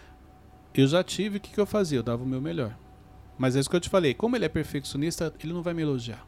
[0.75, 1.99] Eu já tive, o que, que eu fazia?
[1.99, 2.77] Eu dava o meu melhor.
[3.39, 5.83] Mas é isso que eu te falei, como ele é perfeccionista, ele não vai me
[5.83, 6.27] elogiar.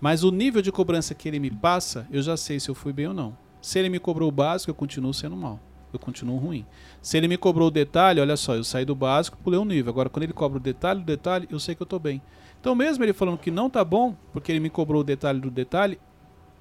[0.00, 2.92] Mas- o nível de cobrança que ele me passa, eu já sei se eu fui
[2.92, 3.36] bem ou não.
[3.60, 5.60] Se ele me cobrou o básico, eu continuo sendo mal.
[5.92, 6.66] Eu continuo ruim.
[7.00, 9.90] Se ele me cobrou o detalhe, olha só, eu saí do básico, pulei um nível.
[9.90, 12.20] Agora, quando ele cobra o detalhe do detalhe, eu sei que eu tô bem.
[12.60, 15.50] Então, mesmo ele falando que não tá bom, porque ele me cobrou o detalhe do
[15.50, 15.98] detalhe,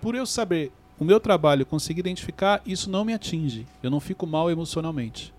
[0.02, 3.66] por eu saber o meu trabalho, conseguir identificar, isso não me atinge.
[3.84, 5.34] Eu não fico mal emocionalmente.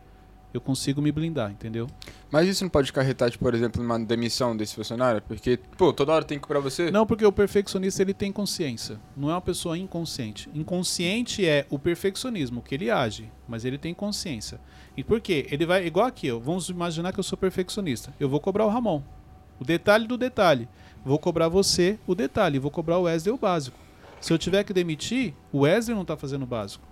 [0.52, 1.86] Eu consigo me blindar, entendeu?
[2.30, 5.20] Mas isso não pode carretar, tipo, por exemplo, numa demissão desse funcionário?
[5.20, 6.90] Porque, pô, toda hora tem que cobrar você?
[6.90, 8.98] Não, porque o perfeccionista ele tem consciência.
[9.16, 10.48] Não é uma pessoa inconsciente.
[10.54, 14.58] Inconsciente é o perfeccionismo, que ele age, mas ele tem consciência.
[14.96, 15.46] E por quê?
[15.50, 16.40] Ele vai igual aqui, eu.
[16.40, 18.12] Vamos imaginar que eu sou perfeccionista.
[18.18, 19.02] Eu vou cobrar o Ramon.
[19.60, 20.66] O detalhe do detalhe.
[21.04, 22.58] Vou cobrar você o detalhe.
[22.58, 23.87] Vou cobrar o Wesley o básico.
[24.20, 26.86] Se eu tiver que demitir, o Wesley não está fazendo o básico.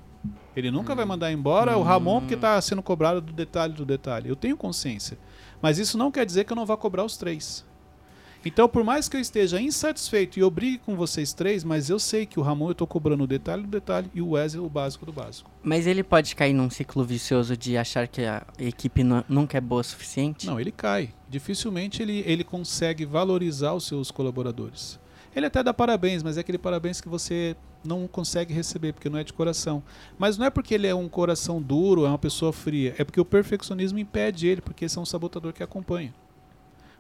[0.57, 4.29] Ele nunca vai mandar embora o Ramon porque está sendo cobrado do detalhe do detalhe.
[4.29, 5.19] Eu tenho consciência.
[5.61, 7.65] Mas isso não quer dizer que eu não vá cobrar os três.
[8.45, 11.99] Então, por mais que eu esteja insatisfeito e eu brigue com vocês três, mas eu
[11.99, 14.69] sei que o Ramon eu estou cobrando o detalhe do detalhe e o Wesley o
[14.69, 15.51] básico do básico.
[15.65, 19.61] Mas ele pode cair num ciclo vicioso de achar que a equipe nu- nunca é
[19.61, 20.47] boa o suficiente?
[20.47, 21.11] Não, ele cai.
[21.29, 24.99] Dificilmente ele, ele consegue valorizar os seus colaboradores.
[25.37, 29.19] Ele até dá parabéns, mas é aquele parabéns que você não consegue receber, porque não
[29.19, 29.83] é de coração.
[30.19, 33.21] Mas não é porque ele é um coração duro, é uma pessoa fria, é porque
[33.21, 36.15] o perfeccionismo impede ele, porque esse é um sabotador que acompanha.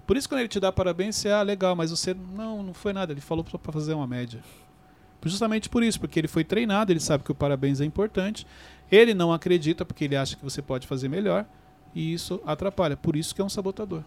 [0.06, 2.92] Por isso, quando ele te dá parabéns, você, ah, legal, mas você, não, não foi
[2.92, 4.40] nada, ele falou só para fazer uma média.
[5.24, 8.46] Justamente por isso, porque ele foi treinado, ele sabe que o parabéns é importante,
[8.92, 11.46] ele não acredita porque ele acha que você pode fazer melhor,
[11.94, 12.98] e isso atrapalha.
[12.98, 14.04] Por isso que é um sabotador.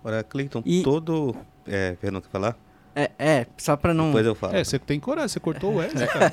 [0.00, 1.34] Agora, Cleiton, E- todo.
[1.66, 2.56] É, Fernando, quer falar?
[2.94, 4.06] É, é, só pra não.
[4.06, 4.54] Depois eu falo.
[4.54, 6.30] É, você tem coragem, você cortou o Wesley, cara.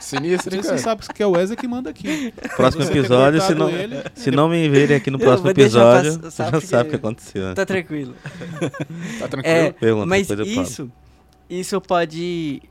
[0.00, 0.78] Sinistro, hein, Você cara?
[0.80, 2.32] sabe que é o Wesley que manda aqui.
[2.56, 6.44] Próximo Você episódio, se não, ele- se não me verem aqui no próximo episódio, passar,
[6.46, 7.48] já porque- sabe o que aconteceu.
[7.48, 7.54] né?
[7.54, 8.14] Tá tranquilo.
[9.18, 9.56] Tá tranquilo?
[9.56, 10.90] É, Pergunta, mas isso,
[11.50, 12.62] isso pode,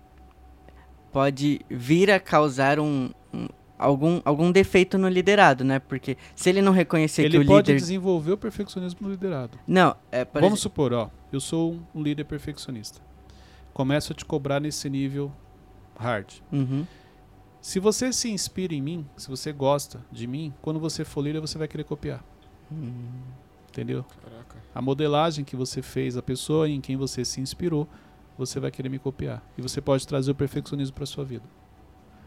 [1.11, 5.79] pode vir a causar um, um- algum, algum defeito no liderado, né?
[5.79, 7.79] Porque se ele não reconhecer que Ele o pode líder...
[7.79, 9.57] desenvolver o perfeccionismo no liderado.
[9.67, 12.99] Não, é, por Vamos exemplo, supor, ó, eu sou um líder perfeccionista.
[13.79, 15.31] Começo a te cobrar nesse nível
[15.97, 16.41] hard.
[16.51, 16.85] Uhum.
[17.61, 21.39] Se você se inspira em mim, se você gosta de mim, quando você for líder,
[21.39, 22.21] você vai querer copiar.
[22.69, 23.21] Hum.
[23.69, 24.03] Entendeu?
[24.21, 24.57] Caraca.
[24.75, 27.87] A modelagem que você fez, a pessoa em quem você se inspirou,
[28.37, 29.41] você vai querer me copiar.
[29.57, 31.45] E você pode trazer o perfeccionismo para sua vida.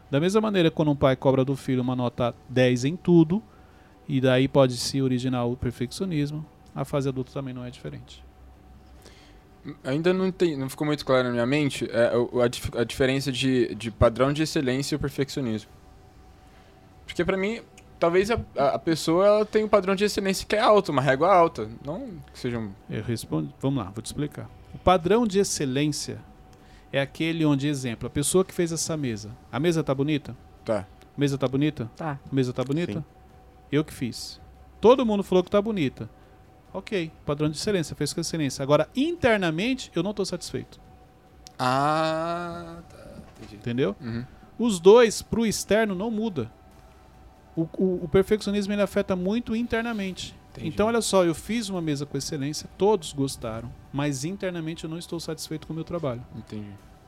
[0.09, 3.43] Da mesma maneira, quando um pai cobra do filho uma nota 10 em tudo,
[4.09, 8.25] e daí pode se originar o perfeccionismo, a fase adulta também não é diferente.
[9.83, 13.73] Ainda não, tem, não ficou muito claro na minha mente é, a, a diferença de,
[13.75, 15.71] de padrão de excelência e o perfeccionismo.
[17.05, 17.61] Porque pra mim,
[17.99, 21.01] talvez a, a a pessoa ela tenha um padrão de excelência que é alto, uma
[21.01, 21.69] régua alta.
[21.85, 22.71] Não que seja um...
[22.89, 24.49] Eu respondo, vamos lá, vou te explicar.
[24.73, 26.19] O padrão de excelência
[26.91, 29.31] é aquele onde, exemplo, a pessoa que fez essa mesa.
[29.51, 30.35] A mesa tá bonita?
[30.65, 30.85] Tá.
[31.15, 31.89] A mesa tá bonita?
[31.95, 32.19] Tá.
[32.29, 32.93] A mesa tá bonita?
[32.93, 33.05] Sim.
[33.71, 34.41] Eu que fiz.
[34.81, 36.09] Todo mundo falou que tá bonita.
[36.73, 38.63] Ok, padrão de excelência, fez com excelência.
[38.63, 40.79] Agora, internamente, eu não tô satisfeito.
[41.59, 42.97] Ah, tá.
[43.37, 43.55] Entendi.
[43.55, 43.95] Entendeu?
[44.01, 44.25] Uhum.
[44.57, 46.51] Os dois, pro externo, não muda.
[47.55, 50.35] O, o- o perfeccionismo ele afeta muito internamente.
[50.51, 50.67] Entendi.
[50.67, 54.97] Então, olha só, eu fiz uma mesa com excelência, todos gostaram, mas internamente eu não
[54.97, 56.23] estou satisfeito com o meu trabalho.
[56.35, 56.67] Entendi.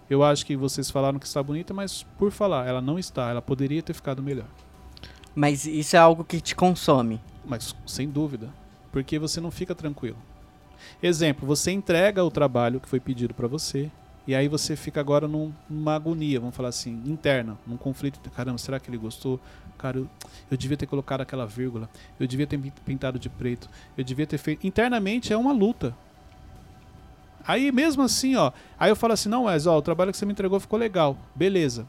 [0.10, 3.42] Eu acho que vocês falaram que está bonita, mas por falar, ela não está, ela
[3.42, 4.46] poderia ter ficado melhor.
[5.34, 7.20] Mas isso é algo que te consome.
[7.44, 8.50] Mas sem dúvida,
[8.96, 10.16] porque você não fica tranquilo.
[11.04, 13.92] Exemplo, você entrega o trabalho que foi pedido para você,
[14.26, 18.22] e aí você fica agora num- numa agonia, vamos falar assim, interna, num conflito.
[18.30, 19.38] Caramba, será que ele gostou?
[19.78, 20.10] Cara, eu,
[20.50, 24.26] eu devia ter colocado aquela vírgula, eu devia ter pin- pintado de preto, eu devia
[24.26, 24.66] ter feito.
[24.66, 25.94] Internamente é uma luta.
[27.46, 30.26] Aí mesmo assim, ó, aí eu falo assim, não, Wes, ó, o trabalho que você
[30.26, 31.86] me entregou ficou legal, beleza.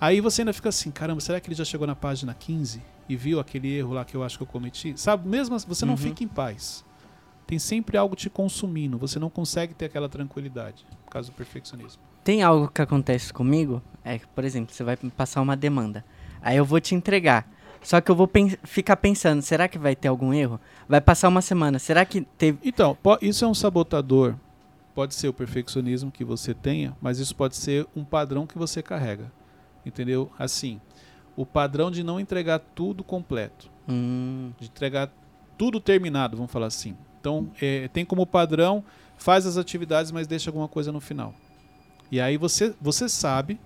[0.00, 3.16] Aí você ainda fica assim, caramba, será que ele já chegou na página 15 e
[3.16, 4.94] viu aquele erro lá que eu acho que eu cometi?
[4.96, 5.98] Sabe, mesmo assim, você não Uhum.
[5.98, 6.84] fica em paz.
[7.46, 12.00] Tem sempre algo te consumindo, você não consegue ter aquela tranquilidade por causa do perfeccionismo.
[12.24, 16.04] Tem algo que acontece comigo, é que, por exemplo, você vai passar uma demanda.
[16.40, 17.46] Aí eu vou te entregar.
[17.82, 20.60] Só que eu vou pen- ficar pensando, será que vai ter algum erro?
[20.88, 22.58] Vai passar uma semana, será que teve.
[22.62, 24.34] Então, isso é um sabotador.
[24.94, 28.82] Pode ser o perfeccionismo que você tenha, mas isso pode ser um padrão que você
[28.82, 29.32] carrega.
[29.84, 30.30] Entendeu?
[30.38, 30.80] Assim,
[31.36, 35.10] o padrão de não entregar tudo completo, Hum, de entregar
[35.58, 36.96] tudo terminado, vamos falar assim.
[37.20, 38.84] Então, é, tem como padrão,
[39.16, 41.34] faz as atividades, mas deixa alguma coisa no final.
[42.10, 43.60] E aí você, você sabe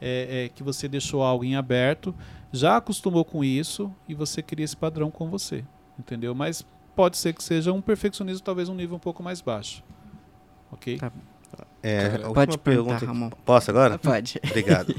[0.00, 2.14] é, é, que você deixou algo em aberto,
[2.52, 5.64] já acostumou com isso e você cria esse padrão com você.
[5.98, 6.34] Entendeu?
[6.34, 9.82] Mas pode ser que seja um perfeccionismo, talvez um nível um pouco mais baixo.
[10.70, 10.98] Ok?
[10.98, 11.12] Tá.
[11.86, 13.04] É, Cara, pode perguntar, pergunta.
[13.04, 13.30] Ramon.
[13.44, 13.98] Posso agora?
[13.98, 14.40] Pode.
[14.48, 14.94] Obrigado.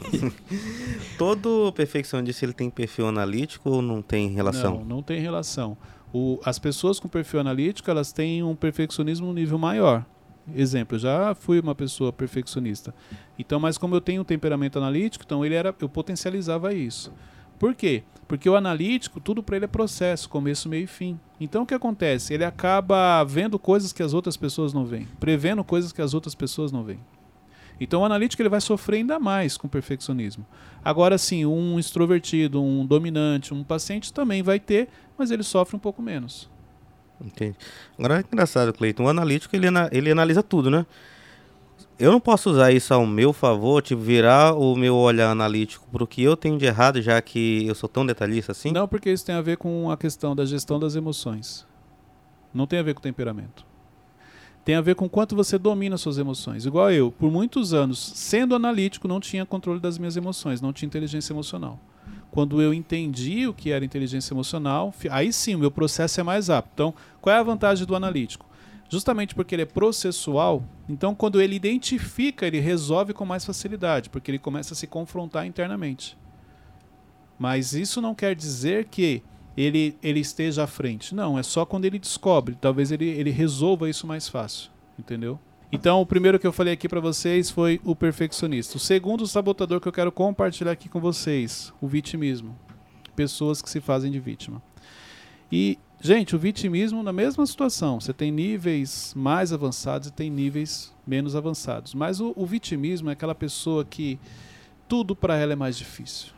[1.17, 4.75] Todo perfeccionista ele tem perfil analítico ou não tem relação?
[4.77, 5.75] Não, não tem relação.
[6.13, 10.05] O, as pessoas com perfil analítico, elas têm um perfeccionismo no nível maior.
[10.53, 12.93] Exemplo, eu já fui uma pessoa perfeccionista.
[13.39, 17.11] Então, mas como eu tenho um temperamento analítico, então ele era, eu potencializava isso.
[17.59, 18.03] Por quê?
[18.27, 21.19] Porque o analítico, tudo para ele é processo, começo, meio e fim.
[21.39, 22.33] Então o que acontece?
[22.33, 26.33] Ele acaba vendo coisas que as outras pessoas não veem, prevendo coisas que as outras
[26.33, 26.99] pessoas não veem.
[27.79, 30.45] Então o analítico ele vai sofrer ainda mais com o perfeccionismo.
[30.83, 34.87] Agora sim, um extrovertido, um dominante, um paciente também vai ter,
[35.17, 36.49] mas ele sofre um pouco menos.
[37.19, 37.55] Entendi.
[37.97, 39.03] Agora é engraçado, Cleiton.
[39.03, 40.85] O analítico ele, ele analisa tudo, né?
[41.97, 46.05] Eu não posso usar isso ao meu favor, tipo, virar o meu olhar analítico pro
[46.05, 48.71] que eu tenho de errado, já que eu sou tão detalhista assim?
[48.71, 51.65] Não porque isso tem a ver com a questão da gestão das emoções.
[52.53, 53.65] Não tem a ver com temperamento.
[54.65, 56.65] Tem a ver com quanto você domina suas emoções.
[56.65, 60.87] Igual eu, por muitos anos, sendo analítico, não tinha controle das minhas emoções, não tinha
[60.87, 61.79] inteligência emocional.
[62.29, 66.49] Quando eu entendi o que era inteligência emocional, aí sim o meu processo é mais
[66.49, 66.71] rápido.
[66.73, 68.45] Então, qual é a vantagem do analítico?
[68.89, 74.29] Justamente porque ele é processual, então quando ele identifica, ele resolve com mais facilidade, porque
[74.29, 76.17] ele começa a se confrontar internamente.
[77.37, 79.23] Mas isso não quer dizer que
[79.57, 81.15] ele, ele esteja à frente.
[81.15, 82.57] Não, é só quando ele descobre.
[82.59, 84.71] Talvez ele, ele resolva isso mais fácil.
[84.97, 85.39] Entendeu?
[85.71, 88.77] Então, o primeiro que eu falei aqui para vocês foi o perfeccionista.
[88.77, 92.57] O segundo sabotador que eu quero compartilhar aqui com vocês, o vitimismo.
[93.15, 94.61] Pessoas que se fazem de vítima.
[95.51, 97.99] E, gente, o vitimismo na mesma situação.
[97.99, 101.93] Você tem níveis mais avançados e tem níveis menos avançados.
[101.95, 104.19] Mas o, o vitimismo é aquela pessoa que
[104.87, 106.31] tudo para ela é mais difícil.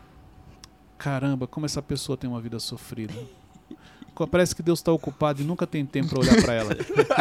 [0.97, 3.13] Caramba, como essa pessoa tem uma vida sofrida.
[4.32, 6.75] Parece que Deus está ocupado e nunca tem tempo para olhar para ela.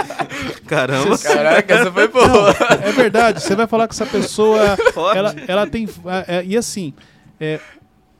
[0.66, 1.18] Caramba!
[1.18, 2.26] Caraca, essa foi boa.
[2.26, 3.42] Não, é verdade.
[3.42, 5.18] Você vai falar que essa pessoa, Pode.
[5.18, 6.94] ela, ela tem, é, é, e assim,
[7.38, 7.60] é,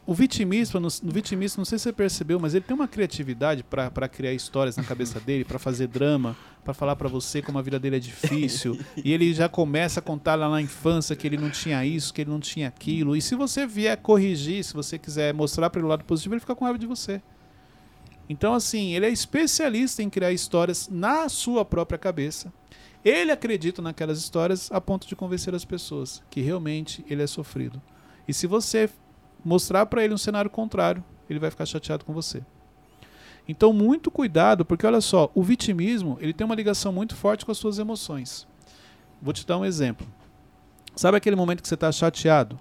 [0.07, 4.09] o vitimista, no, no não sei se você percebeu, mas ele tem uma criatividade para
[4.09, 7.77] criar histórias na cabeça dele, para fazer drama, para falar para você como a vida
[7.77, 8.79] dele é difícil.
[9.05, 12.21] e ele já começa a contar lá na infância que ele não tinha isso, que
[12.21, 13.16] ele não tinha aquilo.
[13.16, 16.40] E se você vier corrigir, se você quiser mostrar para ele o lado positivo, ele
[16.40, 17.21] fica com raiva de você.
[18.29, 22.53] Então, assim, ele é especialista em criar histórias na sua própria cabeça.
[23.05, 27.83] Ele acredita naquelas histórias a ponto de convencer as pessoas que realmente ele é sofrido.
[28.29, 28.88] E se você
[29.47, 32.43] mostrar para ele um cenário contrário, ele vai ficar chateado com você.
[33.49, 37.53] Então, muito cuidado, porque olha só, o vitimismo ele tem uma ligação muito forte com
[37.53, 38.45] as suas emoções.
[39.23, 40.05] Vou te dar um exemplo.
[40.97, 42.59] Sabe aquele momento que você está chateado?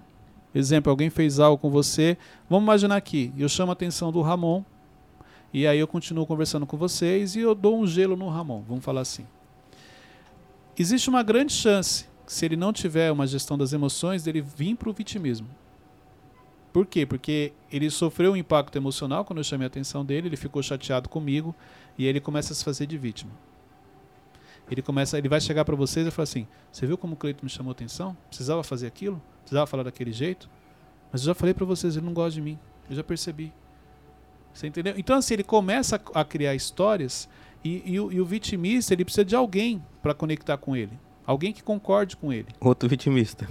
[0.54, 2.16] Exemplo, alguém fez algo com você.
[2.48, 4.62] Vamos imaginar aqui, eu chamo a atenção do Ramon,
[5.52, 8.84] e aí eu continuo conversando com vocês e eu dou um gelo no Ramon, vamos
[8.84, 9.26] falar assim.
[10.78, 14.88] Existe uma grande chance, se ele não tiver uma gestão das emoções, dele vir para
[14.88, 15.48] o vitimismo.
[16.76, 17.06] Por quê?
[17.06, 21.08] Porque ele sofreu um impacto emocional quando eu chamei a atenção dele, ele ficou chateado
[21.08, 21.54] comigo
[21.96, 23.30] e ele começa a se fazer de vítima.
[24.70, 27.44] Ele começa, ele vai chegar para vocês e falar assim: "Você viu como o Cleiton
[27.44, 28.14] me chamou a atenção?
[28.28, 29.22] Precisava fazer aquilo?
[29.40, 30.50] Precisava falar daquele jeito?
[31.10, 32.58] Mas eu já falei para vocês, ele não gosta de mim.
[32.90, 33.54] Eu já percebi.
[34.52, 34.92] Você entendeu?
[34.98, 37.26] Então, assim, ele começa a, criar histórias
[37.64, 40.92] e, e o, e o vitimista ele precisa de alguém para conectar com ele.
[41.26, 42.48] Alguém que concorde com ele.
[42.60, 43.48] Outro vitimista.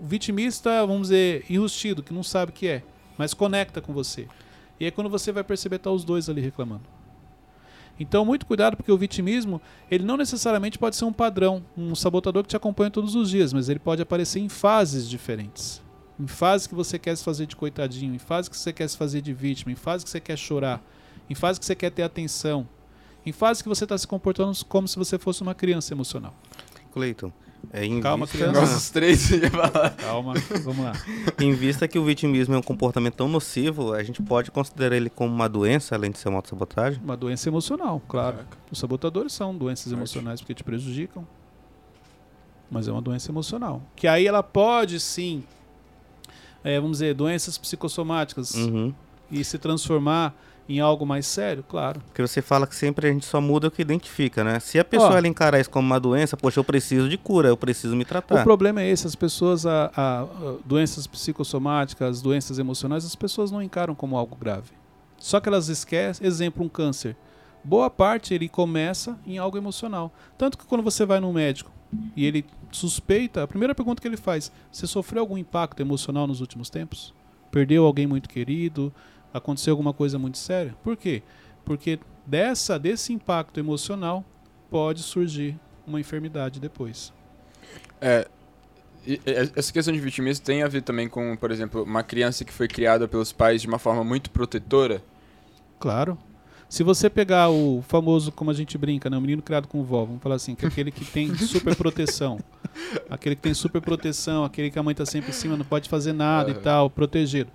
[0.00, 2.82] Vitimista, vamos dizer, enrustido, que não sabe o que é,
[3.16, 4.28] mas conecta com você.
[4.78, 6.84] E aí quando você vai perceber, tá os dois ali reclamando.
[7.98, 12.42] Então, muito cuidado, porque o vitimismo, ele não necessariamente pode ser um padrão, um sabotador
[12.42, 15.82] que te acompanha todos os dias, mas ele pode aparecer em fases diferentes.
[16.20, 18.96] Em fases que você quer se fazer de coitadinho, em fases que você quer se
[18.96, 20.82] fazer de vítima, em fases que você quer chorar,
[21.28, 22.68] em fases que você quer ter atenção,
[23.24, 26.34] em fases que você está se comportando como se você fosse uma criança emocional.
[26.92, 27.32] Cleiton,
[27.72, 28.60] É, em Calma, vista, criança.
[28.60, 29.28] Nossos três.
[29.98, 30.92] Calma, vamos lá.
[31.38, 35.10] Em vista que o vitimismo é um comportamento tão nocivo, a gente pode considerar ele
[35.10, 37.00] como uma doença, além de ser uma autossabotagem?
[37.02, 38.36] Uma doença emocional, claro.
[38.38, 38.56] Caraca.
[38.70, 41.26] Os sabotadores são doenças emocionais porque te prejudicam.
[42.70, 43.82] Mas é uma doença emocional.
[43.94, 45.44] Que aí ela pode sim,
[46.64, 48.92] é, vamos dizer, doenças psicossomáticas Uhum.
[49.30, 50.34] e se transformar
[50.68, 52.00] em algo mais sério, claro.
[52.06, 54.58] Porque você fala que sempre a gente só muda o que identifica, né?
[54.58, 57.56] Se a pessoa ela encarar isso como uma doença, poxa, eu preciso de cura, eu
[57.56, 58.42] preciso me O tratar.
[58.42, 60.26] problema é esse, as pessoas, a, a- a-
[60.64, 64.70] doenças psicossomáticas, doenças emocionais, as pessoas não encaram como algo grave.
[65.18, 67.16] Só que elas esquecem, exemplo, um câncer.
[67.64, 70.12] Boa parte ele começa em algo emocional.
[70.36, 71.70] Tanto que quando você vai no médico
[72.16, 76.40] e ele suspeita, a primeira pergunta que ele faz, você sofreu algum impacto emocional nos
[76.40, 77.14] últimos tempos?
[77.50, 78.92] Perdeu alguém muito querido?
[79.36, 80.74] Aconteceu alguma coisa muito séria?
[80.82, 81.22] Por quê?
[81.64, 84.24] Porque dessa, desse impacto emocional
[84.70, 87.12] pode surgir uma enfermidade depois.
[88.00, 88.28] É,
[89.54, 92.66] essa questão de vitimismo tem a ver também com, por exemplo, uma criança que foi
[92.66, 95.02] criada pelos pais de uma forma muito protetora.
[95.78, 96.18] Claro.
[96.68, 99.16] Se você pegar o famoso, como a gente brinca, né?
[99.16, 102.40] O menino criado com vó, vamos falar assim, que é aquele que tem super proteção.
[103.08, 105.88] aquele que tem super proteção, aquele que a mãe tá sempre em cima, não pode
[105.88, 106.62] fazer nada e Aham.
[106.62, 107.50] tal, protegido.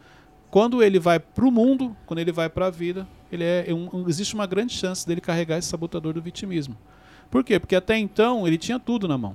[0.52, 4.46] Quando ele vai pro mundo, quando ele vai pra vida, ele é, um- existe uma
[4.46, 6.78] grande chance dele carregar esse sabotador do vitimismo.
[7.30, 7.58] Por quê?
[7.58, 9.34] Porque até então ele tinha tudo na mão.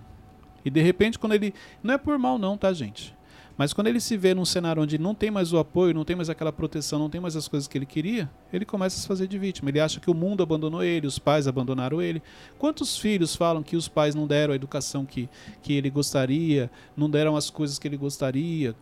[0.63, 1.55] E de repente, quando ele.
[1.83, 3.17] Não é por mal, não, tá, gente?
[3.57, 6.15] Mas quando ele se vê num cenário onde não tem mais o apoio, não tem
[6.15, 9.09] mais aquela proteção, não tem mais as coisas que ele queria, ele começa a se
[9.09, 9.71] fazer de vítima.
[9.71, 12.23] Ele acha que o mundo abandonou ele, os pais abandonaram ele.
[12.59, 15.27] Quantos filhos falam que os pais não deram a educação que,
[15.63, 18.75] que ele gostaria, não deram as coisas que ele gostaria?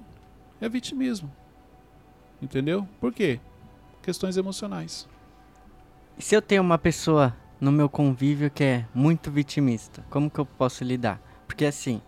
[0.60, 1.30] É vitimismo.
[2.44, 2.86] Entendeu?
[3.00, 3.40] Por quê?
[4.02, 5.08] Questões emocionais.
[6.18, 10.38] E se eu tenho uma pessoa no meu convívio que é muito vitimista, como que
[10.38, 11.20] eu posso lidar?
[11.46, 12.02] Porque assim,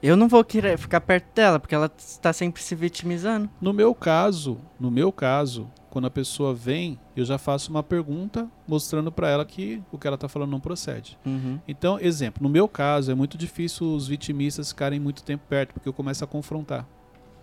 [0.00, 3.50] eu não vou querer ficar perto dela, porque ela está sempre se vitimizando.
[3.60, 8.48] No meu caso, no meu caso, quando a pessoa vem, eu já faço uma pergunta
[8.68, 11.18] mostrando para ela que o que ela está falando não procede.
[11.26, 11.58] Uhum.
[11.66, 15.88] Então, exemplo, no meu caso, é muito difícil os vitimistas ficarem muito tempo perto, porque
[15.88, 16.86] eu começo a confrontar.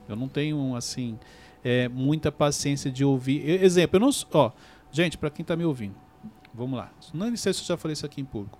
[0.07, 1.19] Eu não tenho, assim,
[1.67, 3.41] é, muita paciência de ouvir.
[3.47, 4.11] E- Exemplo, eu não.
[4.11, 4.51] sou- Ó,
[4.91, 5.95] gente, para quem tá me ouvindo,
[6.53, 6.89] vamos lá.
[7.13, 8.57] Não sei se eu já falei isso aqui em público.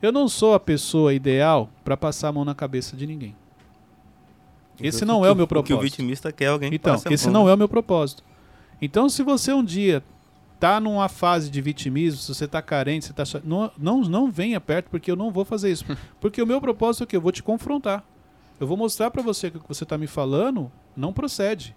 [0.00, 3.34] Eu não sou a pessoa ideal para passar a mão na cabeça de ninguém.
[4.80, 5.80] Esse não é o meu que o propósito.
[5.82, 8.22] vitimista quer alguém que Então, esse não é o meu propósito.
[8.80, 10.04] Então, se você um dia
[10.60, 14.60] tá numa fase de vitimismo, se você tá carente, você tá não, não não venha
[14.60, 15.84] perto porque eu não vou fazer isso.
[16.20, 18.04] Porque o meu propósito é que eu vou te confrontar.
[18.60, 21.76] Eu vou mostrar para você que o que você tá me falando não procede.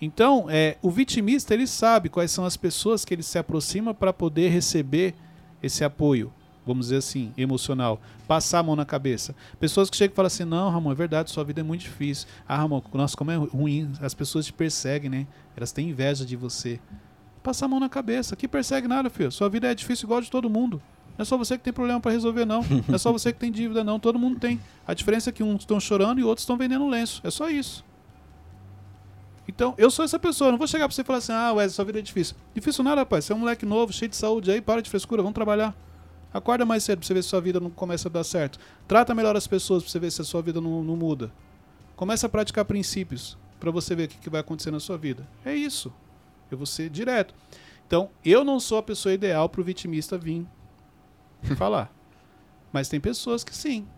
[0.00, 4.12] Então, é, o vitimista ele sabe quais são as pessoas que ele se aproxima para
[4.12, 5.14] poder receber
[5.62, 6.32] esse apoio,
[6.66, 9.34] vamos dizer assim, emocional, passar a mão na cabeça.
[9.58, 12.26] Pessoas que chegam e falam assim: "Não, Ramon, é verdade, sua vida é muito difícil.
[12.48, 15.26] Ah, Ramon, nossa, como é ruim, as pessoas te perseguem, né?
[15.54, 16.80] Elas têm inveja de você."
[17.42, 18.36] Passar a mão na cabeça.
[18.36, 19.32] Que persegue nada, filho.
[19.32, 20.80] Sua vida é difícil igual de todo mundo.
[21.16, 22.62] Não é só você que tem problema para resolver, não.
[22.86, 23.98] Não é só você que tem dívida, não.
[23.98, 24.60] Todo mundo tem.
[24.86, 27.20] A diferença é que uns estão chorando e outros estão vendendo lenço.
[27.24, 27.82] É só isso.
[29.50, 30.52] Então, eu sou essa pessoa.
[30.52, 32.36] Não vou chegar pra você e falar assim: ah, Wesley, sua vida é difícil.
[32.54, 33.24] Difícil nada, rapaz.
[33.24, 35.76] Você é um moleque novo, cheio de saúde aí, para de frescura, vamos trabalhar.
[36.32, 38.60] Acorda mais cedo pra você ver se sua vida não começa a dar certo.
[38.86, 41.32] Trata melhor as pessoas pra você ver se a sua vida não, não muda.
[41.96, 45.26] Começa a praticar princípios pra você ver o que, que vai acontecer na sua vida.
[45.44, 45.92] É isso.
[46.48, 47.34] Eu vou ser direto.
[47.84, 50.46] Então, eu não sou a pessoa ideal pro vitimista vir
[51.58, 51.92] falar.
[52.72, 53.88] Mas tem pessoas que sim,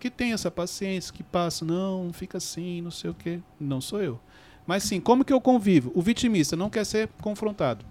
[0.00, 3.40] que tem essa paciência, que passam, não, fica assim, não sei o quê.
[3.60, 4.18] Não sou eu.
[4.66, 5.90] Mas sim, como que eu convivo?
[5.94, 7.84] O vitimista não quer ser confrontado,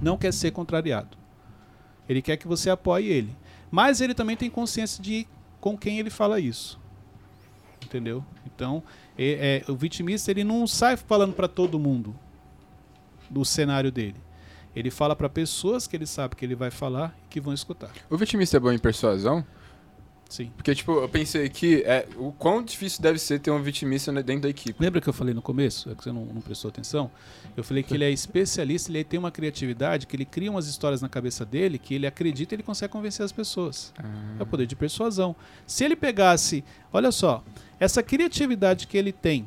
[0.00, 1.16] não quer ser contrariado.
[2.08, 3.34] Ele quer que você apoie ele.
[3.70, 5.26] Mas ele também tem consciência de
[5.60, 6.78] com quem ele fala isso.
[7.84, 8.24] Entendeu?
[8.46, 8.82] Então,
[9.16, 12.14] é, é, o vitimista ele não sai falando para todo mundo
[13.30, 14.16] do cenário dele.
[14.74, 17.90] Ele fala para pessoas que ele sabe que ele vai falar e que vão escutar.
[18.10, 19.44] O vitimista é bom em persuasão?
[20.32, 20.50] Sim.
[20.56, 24.44] Porque, tipo, eu pensei que é, o quão difícil deve ser ter um vitimista dentro
[24.44, 24.82] da equipe.
[24.82, 25.90] Lembra que eu falei no começo?
[25.90, 27.10] É que você não, não prestou atenção?
[27.54, 31.02] Eu falei que ele é especialista, ele tem uma criatividade, que ele cria umas histórias
[31.02, 33.92] na cabeça dele que ele acredita e ele consegue convencer as pessoas.
[34.40, 35.36] É o poder de persuasão.
[35.66, 37.44] Se ele pegasse, olha só,
[37.78, 39.44] essa criatividade que ele tem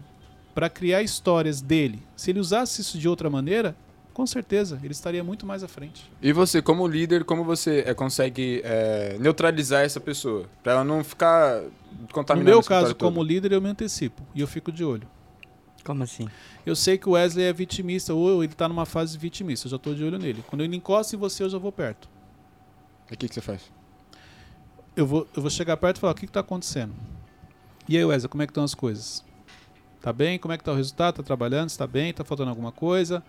[0.53, 3.75] para criar histórias dele, se ele usasse isso de outra maneira,
[4.15, 6.09] com certeza ele estaria muito mais à frente.
[6.21, 10.45] E você, como líder, como você é, consegue é, neutralizar essa pessoa?
[10.63, 13.09] Pra ela não ficar No contaminando meu caso, todo?
[13.09, 15.05] como líder, eu me antecipo e eu fico de olho.
[15.83, 16.29] Como assim?
[16.65, 19.77] Eu sei que o Wesley é vitimista ou ele tá numa fase vitimista, eu já
[19.77, 20.43] tô de olho nele.
[20.47, 22.07] Quando ele encosta em você, eu já vou perto.
[23.11, 23.69] E o que, que você faz?
[24.95, 26.93] eu vou, eu vou chegar perto e falar, o que está acontecendo?
[27.87, 29.23] E aí, Wesley, como é que estão as coisas?
[30.01, 30.39] Tá bem?
[30.39, 31.15] Como é que tá o resultado?
[31.15, 31.69] Tá trabalhando?
[31.69, 32.13] Está bem?
[32.13, 33.21] Tá faltando alguma coisa?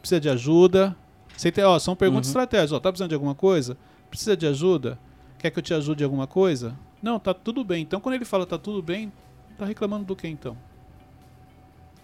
[0.00, 0.96] Precisa de ajuda?
[1.36, 2.30] Você tem, ó, são perguntas Uhum.
[2.30, 2.72] estratégicas.
[2.72, 3.76] Ó, tá precisando de alguma coisa?
[4.10, 4.98] Precisa de ajuda?
[5.38, 6.76] Quer que eu te ajude em alguma coisa?
[7.02, 7.82] Não, tá tudo bem.
[7.82, 9.12] Então, quando ele fala tá tudo bem,
[9.56, 10.56] tá reclamando do que então?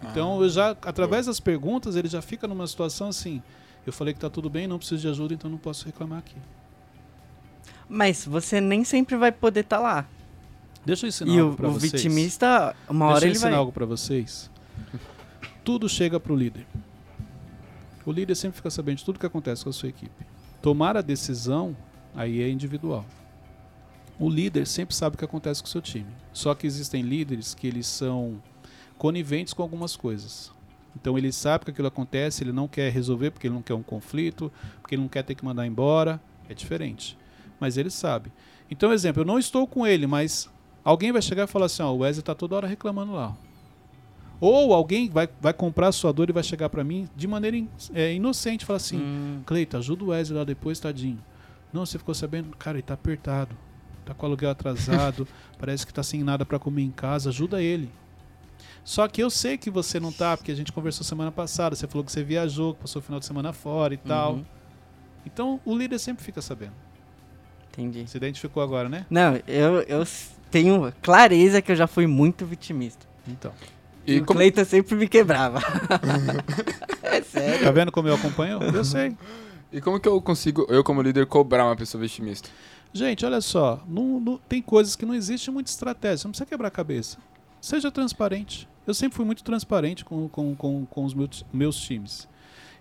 [0.01, 3.41] Então, eu já, através das perguntas, ele já fica numa situação assim.
[3.85, 6.35] Eu falei que tá tudo bem, não preciso de ajuda, então não posso reclamar aqui.
[7.89, 10.05] Mas você nem sempre vai poder estar lá.
[10.85, 11.91] Deixa eu ensinar E algo o, pra o vocês.
[11.91, 13.59] vitimista, uma Deixa hora eu ele ensinar vai.
[13.59, 14.49] algo pra vocês.
[15.63, 16.65] Tudo chega pro líder.
[18.05, 20.25] O líder sempre fica sabendo de tudo que acontece com a sua equipe.
[20.61, 21.75] Tomar a decisão
[22.15, 23.05] aí é individual.
[24.19, 26.07] O líder sempre sabe o que acontece com o seu time.
[26.31, 28.41] Só que existem líderes que eles são
[28.97, 30.51] coniventes com algumas coisas.
[30.95, 33.83] Então ele sabe que aquilo acontece, ele não quer resolver porque ele não quer um
[33.83, 34.51] conflito,
[34.81, 36.21] porque ele não quer ter que mandar embora.
[36.47, 37.17] É diferente.
[37.59, 38.31] Mas ele sabe.
[38.69, 40.49] Então, exemplo, eu não estou com ele, mas
[40.83, 43.35] alguém vai chegar e falar assim: ó, o Wesley está toda hora reclamando lá.
[44.45, 47.57] Ou alguém vai, vai comprar a sua dor e vai chegar para mim de maneira
[47.57, 51.19] in- é, inocente e falar assim: Hum, Cleito, ajuda o Wesley lá depois, tadinho.
[51.73, 52.55] Não, você ficou sabendo?
[52.57, 53.55] Cara, ele tá apertado.
[54.05, 55.27] Tá com o aluguel atrasado.
[55.57, 57.29] parece que tá sem nada para comer em casa.
[57.29, 57.89] Ajuda ele.
[58.83, 61.75] Só que eu sei que você não tá, porque a gente conversou semana passada.
[61.75, 64.33] Você falou que você viajou, que passou o final de semana fora e tal.
[64.35, 64.45] uhum,
[65.25, 66.73] Então o líder sempre fica sabendo.
[67.73, 68.07] entendi.
[68.07, 69.05] Se identificou agora, né?
[69.09, 70.03] Não, eu, eu
[70.51, 73.05] tenho clareza que eu já fui muito vitimista.
[73.27, 73.51] Então.
[74.07, 75.59] E o como, Cleiton sempre me quebrava.
[77.03, 77.63] é sério.
[77.63, 78.59] Tá vendo como eu acompanho?
[78.61, 79.15] Eu sei.
[79.71, 82.49] e como que eu consigo, eu como líder, cobrar uma pessoa vitimista?
[82.93, 86.45] Gente, olha só, não- não- tem coisas que não existe muita estratégia, você não precisa
[86.45, 87.17] quebrar a cabeça.
[87.59, 88.67] Seja transparente.
[88.87, 92.27] Eu sempre fui muito transparente com, com, com, com os meus, meus times.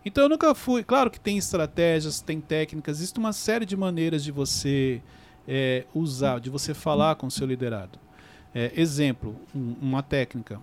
[0.05, 0.85] Então eu nunca fui.
[0.85, 5.01] Claro que tem estratégias, tem técnicas, existe uma série de maneiras de você
[5.49, 7.99] é, usar, de você falar com o seu liderado.
[8.55, 10.61] É, exemplo, um- uma técnica.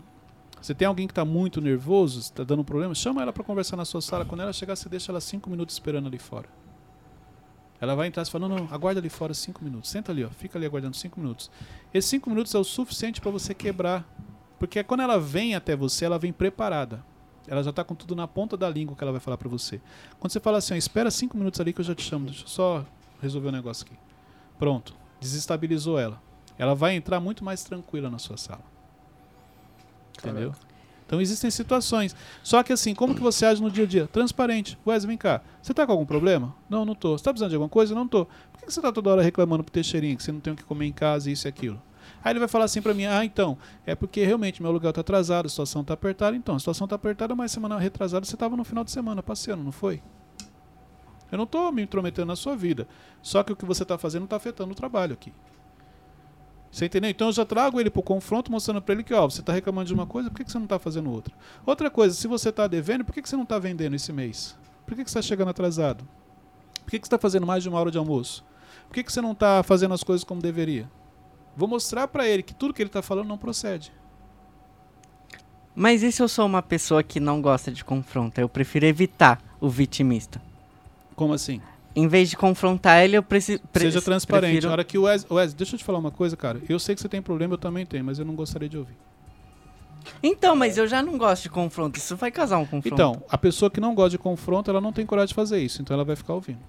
[0.62, 3.76] Você tem alguém que está muito nervoso, está dando um problema, chama ela para conversar
[3.76, 4.24] na sua sala.
[4.24, 6.47] Quando ela chegar, você deixa ela cinco minutos esperando ali fora.
[7.80, 9.89] Ela vai entrar e fala, não, não, aguarda ali fora cinco minutos.
[9.89, 11.49] Senta ali, ó, fica ali aguardando cinco minutos.
[11.91, 14.05] Esses cinco minutos é o suficiente para você quebrar.
[14.59, 17.03] Porque quando ela vem até você, ela vem preparada.
[17.47, 19.82] Ela já está com tudo na ponta da língua que ela vai falar para você.
[20.20, 22.43] Quando você fala assim, ó, espera cinco minutos ali que eu já te chamo, deixa
[22.43, 22.86] eu só
[23.20, 23.95] resolver o negócio aqui.
[24.59, 26.22] Pronto, desestabilizou ela.
[26.59, 28.70] Ela vai entrar muito mais tranquila na sua sala.
[30.24, 30.53] Entendeu?
[31.05, 32.15] Então existem situações.
[32.41, 34.07] Só que assim, como que você age no dia a dia?
[34.07, 34.80] Transparente.
[34.88, 35.41] Wesley, vem cá.
[35.61, 36.55] Você tá com algum problema?
[36.69, 37.17] Não, não tô.
[37.17, 37.93] Você tá precisando de alguma coisa?
[37.93, 38.26] Não tô.
[38.26, 40.55] Por que que você tá toda hora reclamando pro Teixeirinho que você não tem o
[40.55, 41.82] que comer em casa, isso e aquilo?
[42.24, 45.01] Aí ele vai falar assim pra mim, ah, então, é porque realmente meu aluguel tá
[45.01, 46.38] atrasado, a situação tá apertada.
[46.38, 49.63] Então, a situação tá apertada, mas semana retrasada você tava no final de semana passeando,
[49.63, 50.01] não foi?
[51.32, 52.88] Eu não tô me intrometendo na sua vida.
[53.22, 55.34] Só que o que você tá fazendo tá afetando o trabalho aqui.
[56.72, 57.09] Você entendeu?
[57.09, 59.88] Então eu já trago ele pro confronto, mostrando para ele que, ó, você tá reclamando
[59.88, 61.34] de uma coisa, por que, que você não tá fazendo outra?
[61.65, 64.57] Outra coisa, se você tá devendo, por que, que você não tá vendendo esse mês?
[64.86, 66.07] Por que, que você tá chegando atrasado?
[66.86, 68.43] Por que, que você tá fazendo mais de uma hora de almoço?
[68.88, 70.89] Por que, que você não tá fazendo as coisas como deveria?
[71.55, 73.91] Vou mostrar para ele que tudo que ele tá falando não procede.
[75.76, 78.39] Mas e se eu sou uma pessoa que não gosta de confronto?
[78.39, 80.41] Eu prefiro evitar o vitimista.
[81.15, 81.61] Como assim?
[81.95, 83.61] Em vez de confrontar ele, eu preciso.
[83.73, 84.51] Seja transparente.
[84.51, 84.69] Prefiro...
[84.69, 86.61] A hora que o Wes, Wes, deixa eu te falar uma coisa, cara.
[86.69, 88.95] Eu sei que você tem problema, eu também tenho, mas eu não gostaria de ouvir.
[90.23, 91.97] Então, mas eu já não gosto de confronto.
[91.97, 92.87] Isso vai causar um confronto.
[92.87, 95.81] Então, a pessoa que não gosta de confronto, ela não tem coragem de fazer isso,
[95.81, 96.59] então ela vai ficar ouvindo.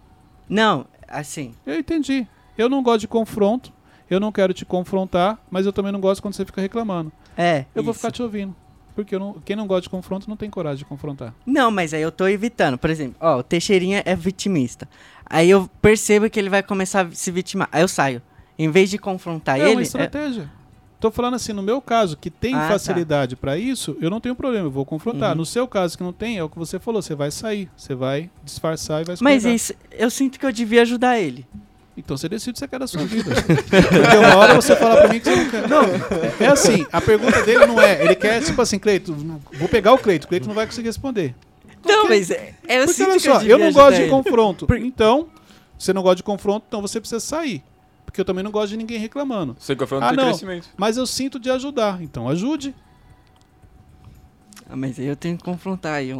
[0.48, 1.54] Não, assim.
[1.64, 2.26] Eu entendi.
[2.58, 3.72] Eu não gosto de confronto,
[4.10, 7.10] eu não quero te confrontar, mas eu também não gosto quando você fica reclamando.
[7.36, 7.64] É.
[7.74, 8.00] Eu vou isso.
[8.00, 8.54] ficar te ouvindo.
[8.94, 11.34] Porque não- quem não gosta de confronto não tem coragem de confrontar.
[11.46, 12.76] Não, mas aí eu tô evitando.
[12.76, 14.86] Por exemplo, ó, o Teixeirinha é vitimista.
[15.32, 17.66] Aí eu percebo que ele vai começar a se vitimar.
[17.72, 18.20] Aí eu saio.
[18.58, 19.72] Em vez de confrontar é ele.
[19.72, 20.50] uma é- estratégia.
[21.00, 22.68] Tô falando assim, no meu caso, que tem Ah, tá.
[22.68, 25.30] facilidade pra isso, eu não tenho problema, eu vou confrontar.
[25.30, 25.38] Uhum.
[25.38, 27.92] No seu caso que não tem, é o que você falou, você vai sair, você
[27.94, 29.56] vai disfarçar e vai Mas escorregar.
[29.56, 31.44] isso, eu sinto que eu devia ajudar ele.
[31.96, 33.34] Então você decide que você quer da sua vida.
[33.34, 35.68] Porque uma hora você fala pra mim que você não quer.
[35.68, 35.82] Não,
[36.38, 39.12] é assim, a pergunta dele não é, ele quer, tipo assim, Cleito,
[39.58, 41.34] vou pegar o Cleito, o Cleito não vai conseguir responder.
[41.84, 44.10] Não, mas é, eu Porque sinto olha só, eu não gosto de ele.
[44.10, 44.66] confronto.
[44.78, 45.28] Então,
[45.78, 47.62] você não gosta de confronto, então você precisa sair.
[48.04, 49.56] Porque eu também não gosto de ninguém reclamando.
[49.58, 50.24] Sem confronto Ah, tem não.
[50.26, 50.68] crescimento.
[50.76, 52.74] Mas eu sinto de ajudar, então ajude.
[54.68, 56.12] Ah, mas aí eu tenho que confrontar aí.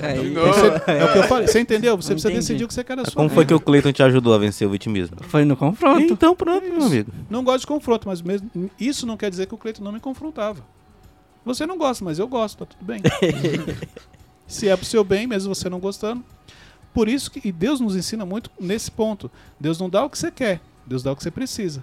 [0.00, 0.48] aí- de novo.
[0.52, 1.46] Você- é o que eu falei.
[1.46, 1.96] Você entendeu?
[1.96, 2.40] Você precisa Entendi.
[2.40, 3.34] decidir o que você quer da sua Como vida.
[3.34, 5.16] foi que o Cleiton te ajudou a vencer o vitimismo?
[5.22, 6.00] Foi no confronto.
[6.12, 7.12] Então pronto, meu amigo.
[7.28, 8.50] Não gosto de confronto, mas mesmo
[8.80, 10.62] isso não quer dizer que o Cleiton não me confrontava.
[11.44, 13.00] Você não gosta, mas eu gosto, tá tudo bem.
[14.52, 16.22] Se é pro seu bem, mesmo você não gostando.
[16.92, 19.30] Por isso que e Deus nos ensina muito nesse ponto.
[19.58, 21.82] Deus não dá o que você quer, Deus dá o que você precisa.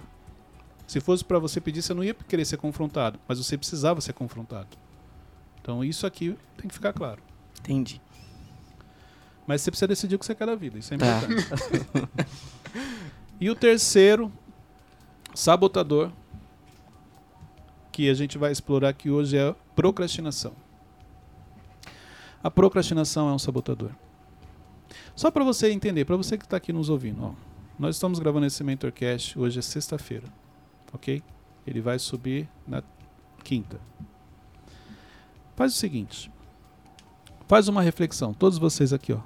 [0.86, 4.12] Se fosse para você pedir, você não ia querer ser confrontado, mas você precisava ser
[4.12, 4.68] confrontado.
[5.60, 7.20] Então isso aqui tem que ficar claro.
[7.58, 8.00] Entendi.
[9.48, 11.18] Mas você precisa decidir o que você quer da vida, isso é Tá.
[11.22, 12.08] importante.
[13.40, 14.30] e o terceiro,
[15.34, 16.12] sabotador,
[17.90, 20.52] que a gente vai explorar aqui hoje é a procrastinação.
[22.42, 23.90] A procrastinação é um sabotador.
[25.14, 27.32] Só para você entender, para você que está aqui nos ouvindo, ó,
[27.78, 30.26] nós estamos gravando esse Mentorcast, hoje é sexta-feira,
[30.92, 31.22] ok?
[31.66, 32.82] Ele vai subir na
[33.44, 33.80] quinta.
[35.54, 36.30] Faz o seguinte,
[37.46, 39.20] faz uma reflexão, todos vocês aqui, ó.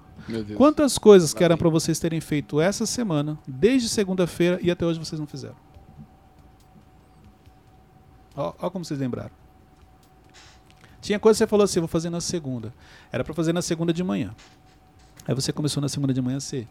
[0.57, 4.99] Quantas coisas que eram para vocês terem feito essa semana, desde segunda-feira e até hoje
[4.99, 5.57] vocês não fizeram?
[8.35, 9.44] Ó como vocês lembraram.
[11.05, 12.73] Tinha coisa que você falou assim, vou fazer na segunda.
[13.13, 14.35] Era para fazer na segunda de manhã.
[15.29, 16.67] Aí você começou na segunda de manhã, você...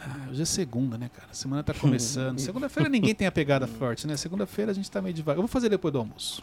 [0.00, 1.26] Ah, hoje é segunda, né, cara?
[1.28, 2.38] A semana tá começando.
[2.40, 4.16] Segunda-feira ninguém tem a pegada forte, né?
[4.16, 5.38] Segunda-feira a gente tá meio devagar.
[5.38, 6.40] Eu vou fazer depois do almoço.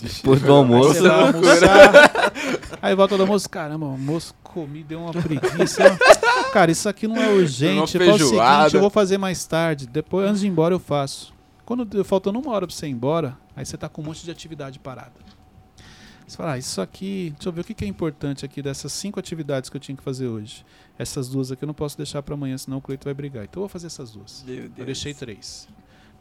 [0.00, 0.94] Depois do Aí almoço.
[0.94, 2.32] você vai almoçar.
[2.80, 5.82] Aí volta do almoço, caramba, o almoço comi, deu uma preguiça.
[6.52, 7.96] Cara, isso aqui não é urgente.
[7.96, 9.88] Uma Faz o seguinte, eu vou fazer mais tarde.
[9.88, 11.34] Depois, antes de ir embora, eu faço.
[11.64, 14.30] Quando faltando uma hora pra você ir embora, aí você tá com um monte de
[14.30, 15.32] atividade parada.
[16.32, 19.20] Você fala, ah, isso aqui, deixa eu ver o que é importante aqui dessas cinco
[19.20, 20.64] atividades que eu tinha que fazer hoje.
[20.98, 23.44] Essas duas aqui eu não posso deixar pra amanhã, senão o Cleito vai brigar.
[23.44, 24.42] Então eu vou fazer essas duas.
[24.46, 25.68] Meu Eu deixei três.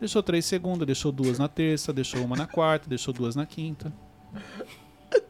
[0.01, 3.93] Deixou três segunda, deixou duas na terça, deixou uma na quarta, deixou duas na quinta.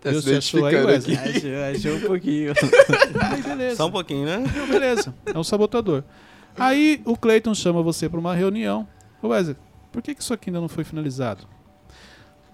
[0.02, 0.20] Tá Viu?
[0.20, 1.16] se Você achou aí, Wesley?
[1.16, 2.54] Achou, achou um pouquinho.
[3.22, 3.76] Aí beleza.
[3.76, 4.38] Só um pouquinho, né?
[4.40, 5.14] Não, beleza.
[5.28, 6.04] É um sabotador.
[6.58, 8.88] Aí o Clayton chama você para uma reunião.
[9.22, 9.58] Ô Wesley,
[9.92, 11.48] por que, que isso aqui ainda não foi finalizado?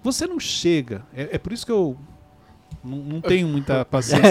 [0.02, 1.06] Você não chega.
[1.14, 1.96] É, é por isso que eu
[2.84, 4.28] não, não tenho muita paciência.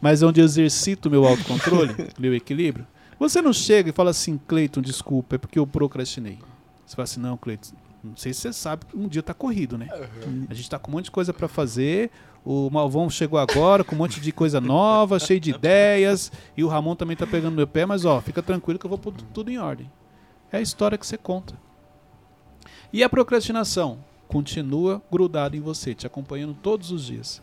[0.00, 2.86] mas é onde eu exercito meu autocontrole, meu equilíbrio.
[3.18, 6.38] Você não chega e fala assim, Cleiton, desculpa, é porque eu procrastinei.
[6.86, 9.76] Você fala assim, não, Cleiton, não sei se você sabe que um dia tá corrido,
[9.76, 9.88] né?
[10.48, 12.10] A gente tá com um monte de coisa para fazer.
[12.42, 16.32] O Malvão chegou agora com um monte de coisa nova, cheio de ideias.
[16.56, 18.98] E o Ramon também tá pegando meu pé, mas ó, fica tranquilo que eu vou
[18.98, 19.90] pôr tu- tudo em ordem.
[20.50, 21.54] É a história que você conta.
[22.90, 23.98] E a procrastinação
[24.30, 27.42] continua grudada em você, te acompanhando todos os dias.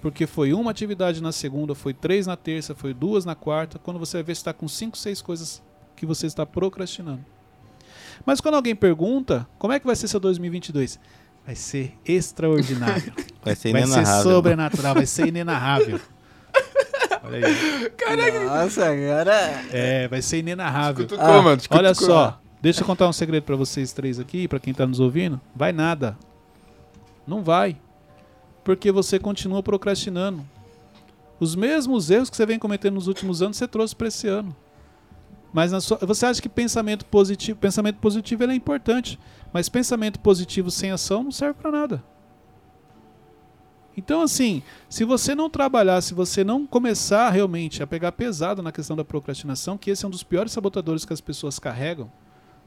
[0.00, 3.78] Porque foi uma atividade na segunda, foi três na terça, foi duas na quarta.
[3.80, 5.60] Quando você vai ver, você está com cinco, seis coisas
[5.96, 7.24] que você está procrastinando.
[8.24, 11.00] Mas quando alguém pergunta, como é que vai ser seu 2022?
[11.44, 13.12] Vai ser extraordinário.
[13.42, 14.32] Vai ser vai ser inenarrável.
[14.32, 16.00] sobrenatural, vai ser inenarrável.
[17.24, 18.44] Olha aí.
[18.44, 19.64] Nossa, agora.
[19.72, 21.06] É, vai ser inenarrável.
[21.18, 21.62] Ah, mano.
[21.70, 25.00] Olha só, deixa eu contar um segredo pra vocês três aqui, pra quem tá nos
[25.00, 25.40] ouvindo.
[25.56, 26.18] Vai nada.
[27.28, 27.76] Não vai.
[28.64, 30.44] Porque você continua procrastinando.
[31.38, 34.56] Os mesmos erros que você vem cometendo nos últimos anos, você trouxe pra esse ano.
[35.52, 39.18] Mas sua- você acha que pensamento positivo, pensamento positivo é importante,
[39.52, 42.02] mas pensamento positivo sem ação não serve pra nada.
[43.96, 48.70] Então assim, se você não trabalhar, se você não começar realmente a pegar pesado na
[48.70, 52.10] questão da procrastinação, que esse é um dos piores sabotadores que as pessoas carregam,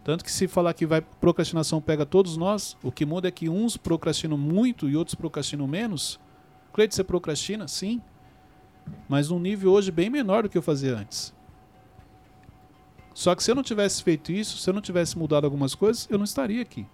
[0.03, 3.47] tanto que se falar que vai procrastinação pega todos nós, o que muda é que
[3.47, 6.19] uns procrastinam muito e outros procrastinam menos.
[6.73, 7.67] Cleide, você procrastina?
[7.67, 8.01] Sim.
[9.07, 11.33] Mas num nível hoje bem menor do que eu fazia antes.
[13.13, 16.07] Só que se eu não tivesse feito isso, se eu não tivesse mudado algumas coisas,
[16.09, 16.87] eu não estaria aqui.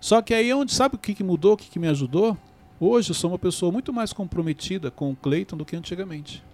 [0.00, 2.36] Só que aí é onde sabe o que, que mudou, o que, que me ajudou?
[2.78, 6.44] Hoje eu sou uma pessoa muito mais comprometida com o Cleiton do que antigamente.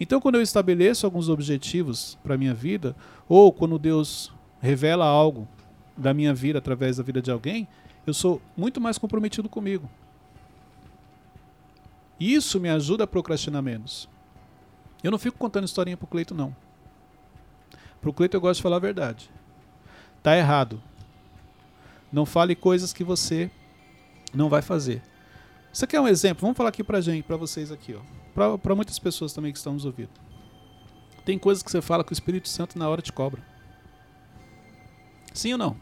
[0.00, 2.94] Então, quando eu estabeleço alguns objetivos para a minha vida,
[3.28, 5.48] ou quando Deus revela algo
[5.96, 7.66] da minha vida através da vida de alguém,
[8.06, 9.88] eu sou muito mais comprometido comigo.
[12.18, 14.08] Isso me ajuda a procrastinar menos.
[15.02, 16.54] Eu não fico contando historinha pro Cleito, não.
[18.00, 19.30] Pro Cleito eu gosto de falar a verdade.
[20.22, 20.80] Tá errado.
[22.12, 23.50] Não fale coisas que você
[24.34, 25.02] não vai fazer.
[25.72, 26.40] Isso aqui é um exemplo.
[26.40, 28.00] Vamos falar aqui pra gente, pra vocês aqui, ó.
[28.38, 30.10] Pra, pra muitas pessoas também que estão nos ouvindo.
[31.24, 33.42] Tem coisas que você fala que o Espírito Santo na hora te cobra.
[35.34, 35.76] Sim ou não?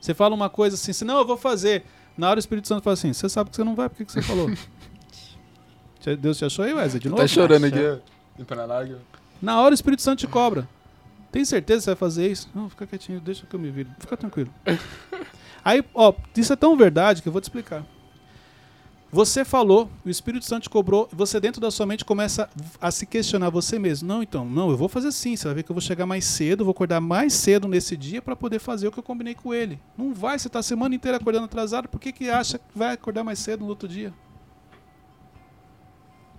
[0.00, 1.84] Você fala uma coisa assim, assim, não, eu vou fazer.
[2.16, 4.12] Na hora o Espírito Santo fala assim, você sabe que você não vai, por que,
[4.12, 4.50] você falou?
[6.18, 7.02] Deus te achou aí, Wesley?
[7.02, 7.22] De novo?
[7.22, 8.02] Tá chorando aqui,
[8.66, 8.98] lágrima.
[9.40, 10.68] Na hora o Espírito Santo te cobra.
[11.30, 12.50] Tem certeza que você vai fazer isso?
[12.52, 13.90] Não, fica quietinho, deixa que eu me viro.
[14.00, 14.52] Fica tranquilo.
[15.64, 17.84] Aí, ó, isso é tão verdade que eu vou te explicar.
[19.10, 22.48] Você falou, o Espírito Santo te cobrou, você dentro da sua mente começa
[22.78, 24.06] a se questionar você mesmo.
[24.06, 25.34] Não, então, não, eu vou fazer sim.
[25.34, 28.20] Você vai ver que eu vou chegar mais cedo, vou acordar mais cedo nesse dia
[28.20, 29.80] para poder fazer o que eu combinei com ele.
[29.96, 32.92] Não vai, você tá a semana inteira acordando atrasado, por que, que acha que vai
[32.92, 34.12] acordar mais cedo no outro dia?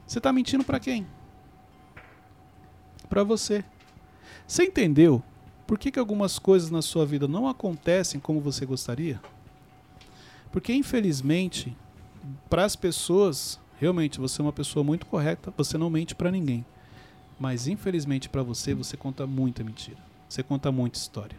[0.06, 1.08] Você tá mentindo para quem?
[3.10, 3.64] Para você.
[4.48, 5.24] Você entendeu
[5.66, 9.22] Por que, que algumas coisas na sua vida não acontecem como você gostaria?
[10.52, 11.78] Porque, infelizmente,
[12.50, 16.66] para as pessoas, realmente você é uma pessoa muito correta, você não mente para ninguém.
[17.40, 19.98] Mas, infelizmente, para você, você conta muita mentira.
[20.28, 21.38] Você conta muita história.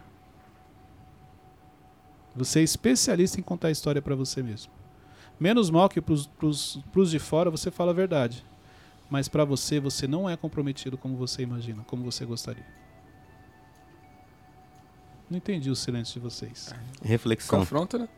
[2.35, 4.71] Você é especialista em contar história para você mesmo.
[5.39, 6.79] Menos mal que para os
[7.09, 8.45] de fora você fala a verdade.
[9.09, 12.65] Mas para você, você não é comprometido como você imagina, como você gostaria.
[15.29, 16.73] Não entendi o silêncio de vocês.
[17.01, 17.59] Reflexão.
[17.59, 18.09] Confronta, né?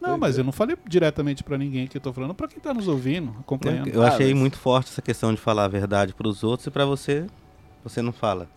[0.00, 2.72] Não, mas eu não falei diretamente para ninguém aqui, eu tô falando para quem tá
[2.72, 3.88] nos ouvindo, acompanhando.
[3.88, 6.66] Eu Ah, achei mas- muito forte essa questão de falar a verdade para os outros
[6.66, 7.26] e para você,
[7.84, 8.48] você não fala.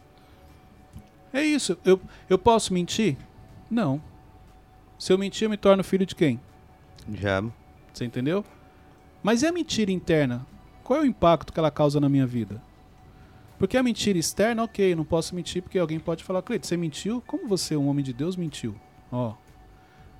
[1.33, 1.77] É isso.
[1.83, 3.17] Eu, eu posso mentir?
[3.69, 4.01] Não.
[4.97, 6.39] Se eu mentir, eu me torno filho de quem?
[7.13, 7.43] Já.
[7.93, 8.45] Você entendeu?
[9.21, 10.45] Mas e a mentira interna?
[10.83, 12.61] Qual é o impacto que ela causa na minha vida?
[13.57, 17.21] Porque a mentira externa, ok, não posso mentir porque alguém pode falar, Cleito, você mentiu?
[17.25, 18.75] Como você, um homem de Deus, mentiu?
[19.11, 19.33] Ó.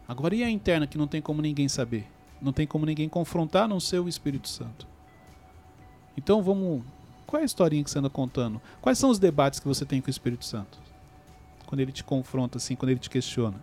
[0.08, 2.08] Agora e a interna que não tem como ninguém saber?
[2.42, 4.86] Não tem como ninguém confrontar a não ser o Espírito Santo.
[6.18, 6.84] Então vamos.
[7.26, 8.62] Qual é a historinha que você anda contando?
[8.82, 10.78] Quais são os debates que você tem com o Espírito Santo?
[11.66, 13.56] Quando ele te confronta, assim, quando ele te questiona.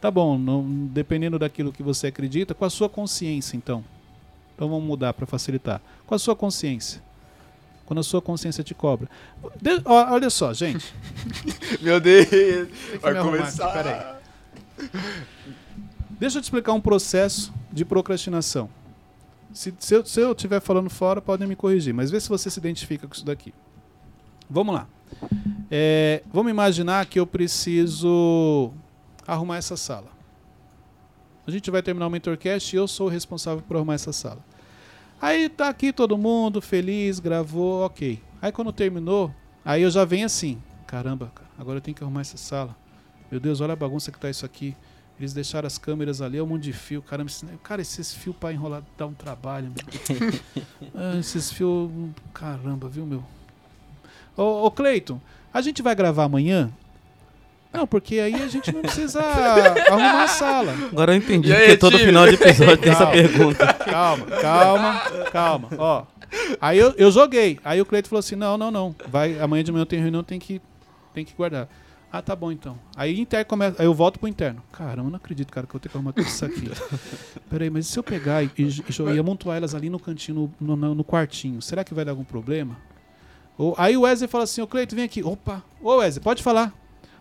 [0.00, 3.82] Tá bom, não, dependendo daquilo que você acredita, com a sua consciência, então.
[4.54, 5.80] Então vamos mudar para facilitar.
[6.06, 7.02] Com a sua consciência.
[7.86, 9.08] Quando a sua consciência te cobra.
[9.62, 10.92] De- ó, olha só, gente.
[11.80, 12.28] Meu Deus!
[13.00, 13.64] Vai me começar.
[13.66, 14.15] aqui, peraí.
[16.18, 18.68] Deixa eu te explicar um processo de procrastinação.
[19.52, 23.06] Se, se eu estiver falando fora, podem me corrigir, mas vê se você se identifica
[23.06, 23.54] com isso daqui.
[24.48, 24.86] Vamos lá.
[25.70, 28.72] É, vamos imaginar que eu preciso
[29.26, 30.08] arrumar essa sala.
[31.46, 34.44] A gente vai terminar o Mentorcast e eu sou o responsável por arrumar essa sala.
[35.20, 38.20] Aí tá aqui todo mundo feliz, gravou, ok.
[38.42, 39.32] Aí quando terminou,
[39.64, 42.76] aí eu já venho assim: caramba, cara, agora eu tenho que arrumar essa sala.
[43.30, 44.76] Meu Deus, olha a bagunça que tá isso aqui.
[45.18, 47.00] Eles deixaram as câmeras ali, é um monte de fio.
[47.02, 49.72] Caramba, esse- cara, esses fios pra enrolar dá um trabalho.
[50.94, 51.90] Ah, esses fios.
[52.34, 53.22] Caramba, viu, meu?
[54.36, 55.20] Ô, ô Cleiton,
[55.52, 56.70] a gente vai gravar amanhã?
[57.72, 59.20] Não, porque aí a gente não precisa
[59.90, 60.72] arrumar a sala.
[60.90, 63.12] Agora eu entendi, aí, porque todo final de episódio tem essa Calma.
[63.12, 63.74] pergunta.
[63.74, 65.00] Calma, calma,
[65.30, 65.68] calma.
[65.78, 66.04] Ó.
[66.60, 67.58] Aí eu, eu joguei.
[67.64, 68.94] Aí o Cleiton falou assim: não, não, não.
[69.08, 70.60] Vai, amanhã de manhã eu tenho reunião, tem que,
[71.14, 71.68] tem que guardar.
[72.10, 72.78] Ah, tá bom então.
[72.96, 73.82] Aí interno começa.
[73.82, 74.62] Aí eu volto pro interno.
[74.72, 76.70] Caramba, eu não acredito, cara, que eu vou ter que arrumar tudo isso aqui.
[77.50, 80.76] Peraí, mas e se eu pegar e, e, e amontoar elas ali no cantinho, no,
[80.76, 82.78] no, no quartinho, será que vai dar algum problema?
[83.58, 85.22] Ou, aí o Wesley fala assim, ô Cleiton, vem aqui.
[85.22, 86.72] Opa, ô Wesley, pode falar.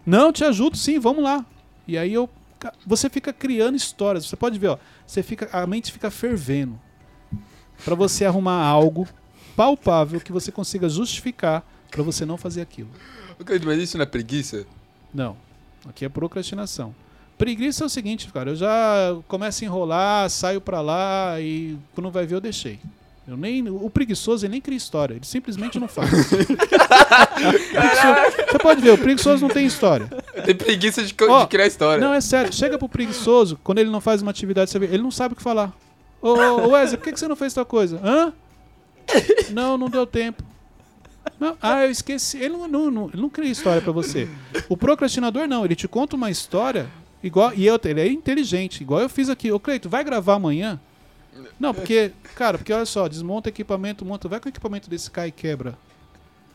[0.06, 1.46] Não, te ajudo sim, vamos lá.
[1.88, 2.30] E aí eu.
[2.86, 4.26] Você fica criando histórias.
[4.26, 4.78] Você pode ver, ó.
[5.06, 6.80] Você fica, a mente fica fervendo.
[7.84, 9.08] Pra você arrumar algo
[9.56, 12.90] palpável que você consiga justificar pra você não fazer aquilo.
[13.66, 14.66] Mas isso não é preguiça?
[15.14, 15.36] Não.
[15.88, 16.96] Aqui é procrastinação.
[17.38, 18.52] Preguiça é o seguinte, cara.
[18.52, 22.80] Eu já começo a enrolar, saio pra lá e quando vai ver eu deixei.
[23.28, 26.12] Eu nem, o preguiçoso ele nem cria história, ele simplesmente não faz.
[28.52, 30.06] Você pode ver, o preguiçoso não tem história.
[30.46, 32.00] Tem preguiça de, Ó, de criar história.
[32.00, 32.54] Não, é sério.
[32.54, 35.36] Chega pro preguiçoso, quando ele não faz uma atividade, você vê, ele não sabe o
[35.36, 35.74] que falar.
[36.22, 38.00] Ô, ô, ô, Wesley, por que, que você não fez tal coisa?
[38.04, 38.32] Hã?
[39.52, 40.44] Não, não deu tempo.
[41.46, 42.38] Não, ah, eu esqueci.
[42.38, 44.28] Ele não, não, não- ele não cria história pra você.
[44.68, 46.88] O procrastinador não, ele te conta uma história
[47.24, 47.54] igual.
[47.54, 49.52] E eu, ele é inteligente, igual eu fiz aqui.
[49.52, 50.80] Ô, Cleito, vai gravar amanhã?
[51.60, 55.28] Não, porque, cara, porque olha só, desmonta equipamento, monta, vai que o equipamento desse cai
[55.28, 55.78] e quebra.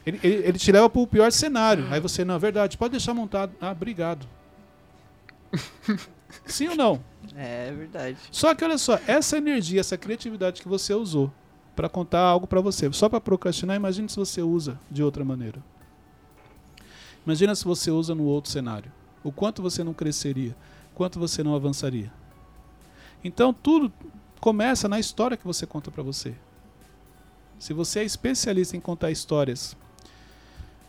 [0.07, 1.87] Ele, ele, ele te leva pro pior cenário.
[1.91, 3.53] Aí você, não, é verdade, pode deixar montado.
[3.61, 4.27] Ah, obrigado.
[6.47, 7.01] Sim ou não?
[7.37, 8.17] É verdade.
[8.31, 11.31] Só que olha só, essa energia, essa criatividade que você usou
[11.81, 15.65] pra contar algo pra você, só pra procrastinar, imagine se você usa de outra maneira.
[17.25, 18.93] Imagina se você usa no outro cenário.
[19.25, 20.55] O quanto você não cresceria,
[20.95, 22.13] quanto você não avançaria.
[23.25, 23.91] Então tudo
[24.43, 26.35] começa na história que você conta pra você.
[27.59, 29.75] Se você é especialista em contar histórias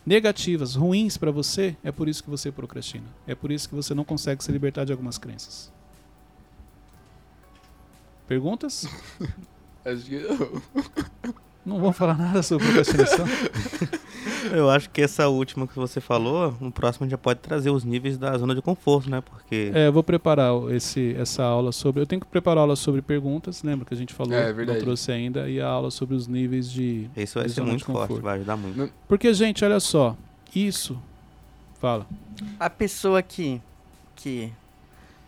[0.04, 3.06] negativas, ruins pra você, é por isso que você procrastina.
[3.26, 5.72] É por isso que você não consegue se libertar de algumas crenças.
[8.28, 8.86] Perguntas?
[9.84, 10.62] Acho que não.
[11.64, 13.24] Não vão falar nada sobre procrastinação?
[14.52, 18.18] Eu acho que essa última que você falou, no próximo já pode trazer os níveis
[18.18, 19.20] da zona de conforto, né?
[19.20, 22.02] Porque É, eu vou preparar esse, essa aula sobre.
[22.02, 24.34] Eu tenho que preparar aula sobre perguntas, lembra que a gente falou?
[24.34, 27.08] É, é não trouxe ainda, e a aula sobre os níveis de.
[27.16, 28.92] isso vai de ser zona muito forte, vai ajudar muito.
[29.06, 30.16] Porque, gente, olha só,
[30.54, 31.00] isso.
[31.80, 32.06] Fala.
[32.60, 33.60] A pessoa que,
[34.16, 34.52] que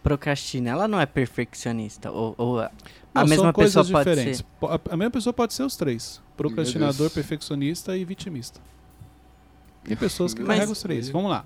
[0.02, 2.10] procrastina, ela não é perfeccionista?
[2.10, 2.68] Ou, ou
[3.14, 4.38] a a Não, mesma são coisas pessoa pode diferentes.
[4.38, 4.92] ser?
[4.92, 8.60] A, mesma pessoa pode ser os três: procrastinador, perfeccionista e vitimista.
[9.84, 11.08] Tem pessoas que Mas- carregam os três.
[11.10, 11.44] Vamos lá.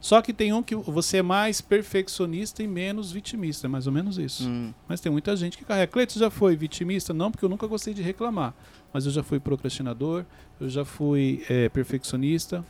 [0.00, 3.92] Só que tem um que você é mais perfeccionista e menos vitimista, é mais ou
[3.92, 4.48] menos isso.
[4.48, 4.74] Hum.
[4.88, 5.86] Mas tem muita gente que carrega.
[5.92, 7.14] Cleiton já foi vitimista?
[7.14, 8.52] Não, porque eu nunca gostei de reclamar.
[8.92, 10.24] Mas eu já fui procrastinador,
[10.60, 12.64] eu já fui é, perfeccionista.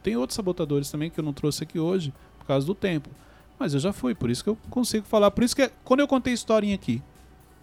[0.00, 3.10] Tem outros sabotadores também que eu não trouxe aqui hoje, por causa do tempo.
[3.58, 5.32] Mas eu já fui, por isso que eu consigo falar.
[5.32, 7.02] Por isso que quando eu contei historinha aqui,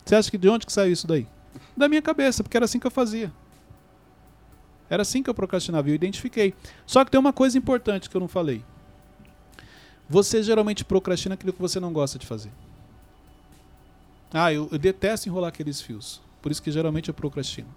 [0.05, 1.27] você acha que de onde que saiu isso daí?
[1.75, 3.31] Da minha cabeça, porque era assim que eu fazia.
[4.89, 6.53] Era assim que eu procrastinava e eu identifiquei.
[6.85, 8.63] Só que tem uma coisa importante que eu não falei.
[10.09, 12.51] Você geralmente procrastina aquilo que você não gosta de fazer.
[14.33, 16.21] Ah, eu, eu detesto enrolar aqueles fios.
[16.41, 17.73] Por isso que geralmente eu procrastino.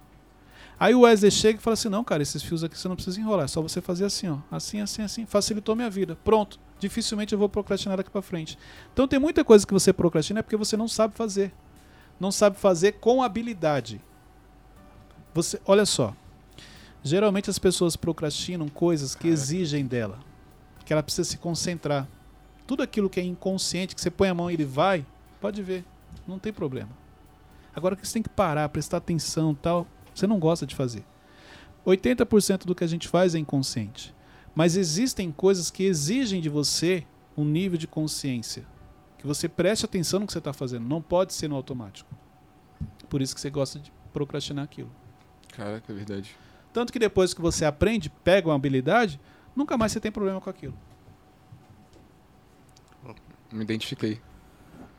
[0.77, 3.19] Aí o Wesley chega e fala assim: não, cara, esses fios aqui você não precisa
[3.19, 4.39] enrolar, é só você fazer assim, ó.
[4.51, 5.25] Assim, assim, assim.
[5.25, 6.17] Facilitou minha vida.
[6.23, 6.59] Pronto.
[6.79, 8.57] Dificilmente eu vou procrastinar daqui para frente.
[8.91, 11.53] Então tem muita coisa que você procrastina é porque você não sabe fazer.
[12.19, 14.01] Não sabe fazer com habilidade.
[15.33, 16.15] Você, olha só.
[17.03, 20.19] Geralmente as pessoas procrastinam coisas que exigem dela.
[20.85, 22.07] Que ela precisa se concentrar.
[22.65, 25.05] Tudo aquilo que é inconsciente, que você põe a mão e ele vai,
[25.39, 25.83] pode ver.
[26.27, 26.89] Não tem problema.
[27.75, 31.03] Agora que você tem que parar, prestar atenção tal, você não gosta de fazer.
[31.85, 34.15] 80% do que a gente faz é inconsciente.
[34.55, 37.05] Mas existem coisas que exigem de você
[37.37, 38.65] um nível de consciência.
[39.25, 40.87] Que você preste atenção no que você está fazendo.
[40.87, 42.07] Não pode ser no automático.
[43.09, 44.91] Por isso que você gosta de procrastinar aquilo.
[45.51, 46.37] Caraca, é verdade.
[46.71, 49.19] Tanto que depois que você aprende, pega uma habilidade,
[49.55, 50.77] nunca mais você tem problema com aquilo.
[53.51, 54.21] Me identifiquei.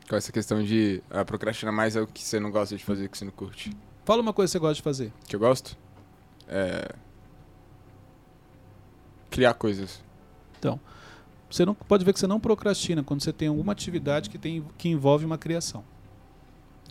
[0.09, 3.07] Com essa questão de ah, procrastinar mais é o que você não gosta de fazer,
[3.07, 3.71] que você não curte.
[4.03, 5.13] Fala uma coisa que você gosta de fazer.
[5.25, 5.77] Que eu gosto?
[6.49, 6.93] É.
[9.29, 10.03] Criar coisas.
[11.49, 14.65] Você não pode ver que você não procrastina quando você tem alguma atividade que, tem,
[14.77, 15.83] que envolve uma criação.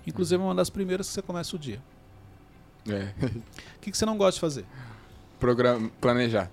[0.06, 1.82] Inclusive é uma das primeiras que você começa o dia.
[2.88, 3.12] É.
[3.76, 4.64] O que, que você não gosta de fazer?
[5.38, 5.90] Program...
[6.00, 6.50] Planejar.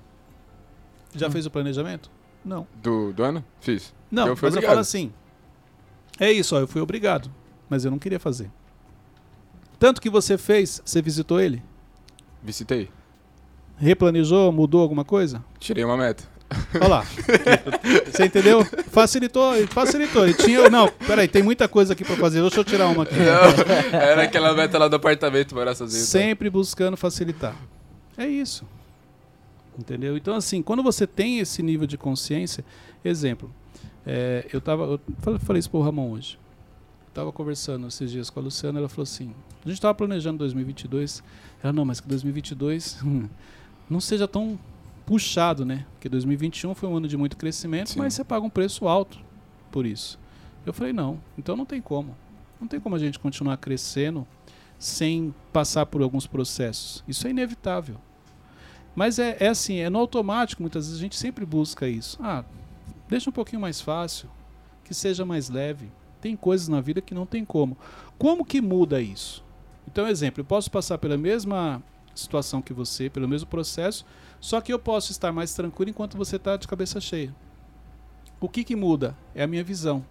[1.16, 1.32] Já Hum.
[1.32, 2.10] fez o planejamento?
[2.44, 2.68] Não.
[2.82, 3.46] Do, do ano?
[3.62, 3.94] Fiz.
[4.12, 4.70] Não, Eu fui mas eu obrigado.
[4.72, 5.14] falo assim.
[6.20, 7.32] É isso, ó, eu fui obrigado,
[7.70, 8.52] mas eu não queria fazer.
[9.80, 11.64] Tanto que você fez, você visitou ele?
[12.42, 12.90] Visitei.
[13.78, 15.44] Replanejou, mudou alguma coisa?
[15.60, 16.24] Tirei uma meta.
[16.76, 17.06] Olha lá.
[18.12, 18.66] Você entendeu?
[18.90, 20.24] Facilitou, facilitou.
[20.26, 20.70] Ele tinha.
[20.70, 22.42] Não, peraí, tem muita coisa aqui pra fazer.
[22.42, 23.16] Deixa eu tirar uma aqui.
[23.16, 26.02] Não, era aquela meta lá do apartamento, morar sozinho.
[26.04, 26.08] tá?
[26.08, 27.56] Sempre buscando facilitar.
[28.18, 28.66] É isso.
[29.78, 30.16] Entendeu?
[30.16, 32.64] Então, assim, quando você tem esse nível de consciência,
[33.04, 33.50] exemplo,
[34.06, 34.84] é, eu tava.
[34.86, 36.38] Eu falei- isso pro Ramon hoje.
[37.14, 39.34] Tava conversando esses dias com a Luciana, ela falou assim:
[39.66, 41.24] a gente tava planejando 2022.
[41.64, 43.28] Ela, não, mas que 2022 hum,
[43.90, 44.60] não seja tão
[45.06, 45.86] puxado, né?
[45.94, 48.00] Porque 2021 foi um ano de muito crescimento, Sim.
[48.00, 49.20] mas você paga um preço alto
[49.72, 50.20] por isso.
[50.66, 52.16] Eu falei: não, então não tem como.
[52.60, 54.26] Não tem como a gente continuar crescendo
[54.80, 57.04] sem passar por alguns processos.
[57.08, 57.98] Isso é inevitável.
[58.96, 62.18] Mas é, é assim, é no automático, muitas vezes a gente sempre busca isso.
[62.22, 62.46] Ah,
[63.10, 64.30] deixa um pouquinho mais fácil,
[64.84, 65.92] que seja mais leve.
[66.22, 67.78] Tem coisas na vida que não tem como.
[68.18, 69.44] Como que muda isso?
[69.88, 71.82] Então, exemplo, eu posso passar pela mesma
[72.16, 74.06] situação que você, pelo mesmo processo,
[74.44, 77.34] só que eu posso estar mais tranquilo enquanto você está de cabeça cheia.
[78.42, 79.16] O que, que muda?
[79.34, 80.04] É a minha visão.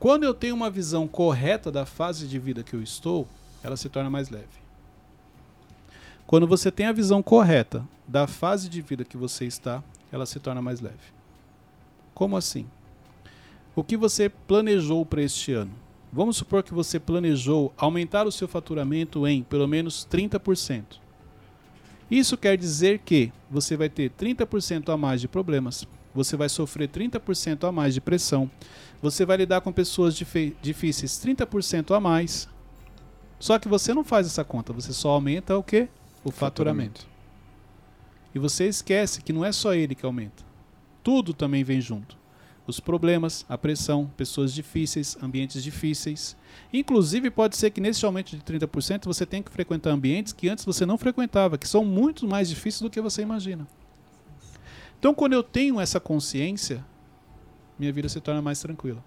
[0.00, 3.28] Quando eu tenho uma visão correta da fase de vida que eu estou,
[3.62, 4.48] ela se torna mais leve.
[6.26, 10.40] Quando você tem a visão correta da fase de vida que você está, ela se
[10.40, 11.14] torna mais leve.
[12.12, 12.66] Como assim?
[13.76, 15.70] O que você planejou para este ano?
[16.12, 20.98] Vamos supor que você planejou aumentar o seu faturamento em pelo menos 30%.
[22.10, 26.88] Isso quer dizer que você vai ter 30% a mais de problemas, você vai sofrer
[26.88, 28.50] 30% a mais de pressão,
[29.00, 32.48] você vai lidar com pessoas difíceis 30% a mais.
[33.38, 35.88] Só que você não faz essa conta, você só aumenta o que?
[36.24, 37.06] O faturamento.
[38.34, 40.42] E você esquece que não é só ele que aumenta.
[41.02, 42.16] Tudo também vem junto.
[42.68, 46.36] Os problemas, a pressão, pessoas difíceis, ambientes difíceis.
[46.70, 50.66] Inclusive, pode ser que nesse aumento de 30% você tenha que frequentar ambientes que antes
[50.66, 53.66] você não frequentava, que são muito mais difíceis do que você imagina.
[54.98, 56.84] Então, quando eu tenho essa consciência,
[57.78, 59.02] minha vida se torna mais tranquila.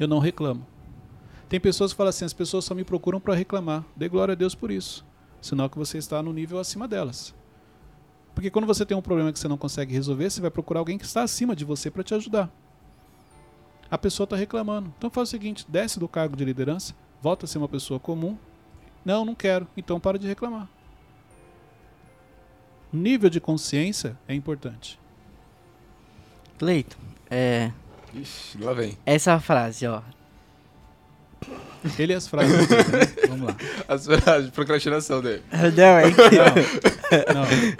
[0.00, 0.66] Eu não reclamo.
[1.50, 3.84] Tem pessoas que falam assim: as pessoas só me procuram para reclamar.
[3.94, 5.04] Dê glória a Deus por isso.
[5.42, 7.34] Sinal que você está no nível acima delas.
[8.34, 10.96] Porque quando você tem um problema que você não consegue resolver, você vai procurar alguém
[10.96, 12.50] que está acima de você para te ajudar.
[13.92, 14.90] A pessoa está reclamando.
[14.96, 18.38] Então faz o seguinte: desce do cargo de liderança, volta a ser uma pessoa comum.
[19.04, 19.68] Não, não quero.
[19.76, 20.66] Então para de reclamar.
[22.90, 24.98] Nível de consciência é importante.
[26.58, 26.96] Cleito,
[27.30, 27.70] é,
[28.14, 28.96] Ixi, lá vem.
[29.04, 30.00] essa frase, ó.
[31.98, 32.68] Ele e as frases.
[32.68, 33.06] dele, né?
[33.28, 33.56] Vamos lá.
[33.88, 35.42] As frases de procrastinação dele.
[35.50, 37.76] Não, é que Não, não.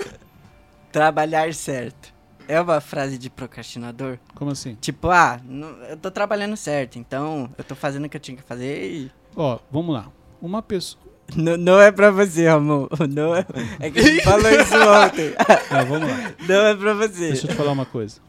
[0.91, 2.12] trabalhar certo.
[2.49, 4.19] É uma frase de procrastinador?
[4.35, 4.77] Como assim?
[4.81, 5.41] Tipo, ah,
[5.89, 9.11] eu tô trabalhando certo, então eu tô fazendo o que eu tinha que fazer e.
[9.37, 10.09] Ó, vamos lá.
[10.41, 11.03] Uma pessoa.
[11.37, 12.91] Não, não é pra você, amor.
[13.09, 13.47] Não é,
[13.81, 15.33] é que gente falou isso ontem.
[15.71, 16.35] É, vamos lá.
[16.47, 17.29] Não é pra você.
[17.29, 18.21] Deixa eu te falar uma coisa.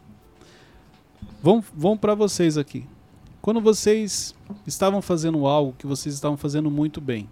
[1.42, 2.88] Vamos, vamos para vocês aqui.
[3.42, 4.34] Quando vocês
[4.66, 7.30] estavam fazendo algo que vocês estavam fazendo muito bem,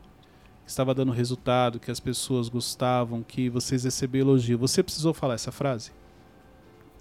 [0.65, 5.35] que estava dando resultado, que as pessoas gostavam, que vocês receberam elogio, você precisou falar
[5.35, 5.91] essa frase?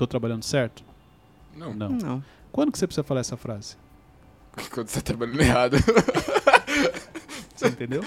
[0.00, 0.82] Tô trabalhando certo?
[1.54, 1.90] Não, Não.
[1.90, 2.24] Não.
[2.50, 3.76] Quando que você precisa falar essa frase?
[4.72, 5.76] quando você tá trabalhando errado.
[7.54, 8.02] Você entendeu?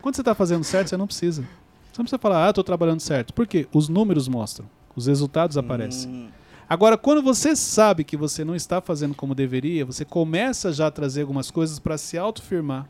[0.00, 1.42] Quando você está fazendo certo, você não precisa.
[1.42, 3.34] Você não precisa falar, ah, tô trabalhando certo.
[3.34, 3.66] Por quê?
[3.72, 4.70] Os números mostram.
[4.94, 6.08] Os resultados aparecem.
[6.08, 6.28] Hum,
[6.68, 10.90] Agora, quando você sabe que você não está fazendo como deveria, você começa já a
[10.92, 12.88] trazer algumas coisas para se autofirmar,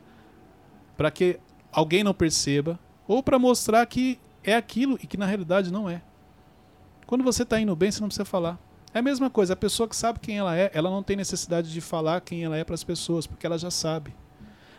[0.95, 1.39] para que
[1.71, 6.03] alguém não perceba, ou para mostrar que é aquilo e que na realidade não é.
[7.13, 8.57] Quando você está indo bem, você não precisa falar.
[8.91, 11.71] É a mesma coisa, a pessoa que sabe quem ela é, ela não tem necessidade
[11.71, 14.15] de falar quem ela é para as pessoas, porque ela já sabe.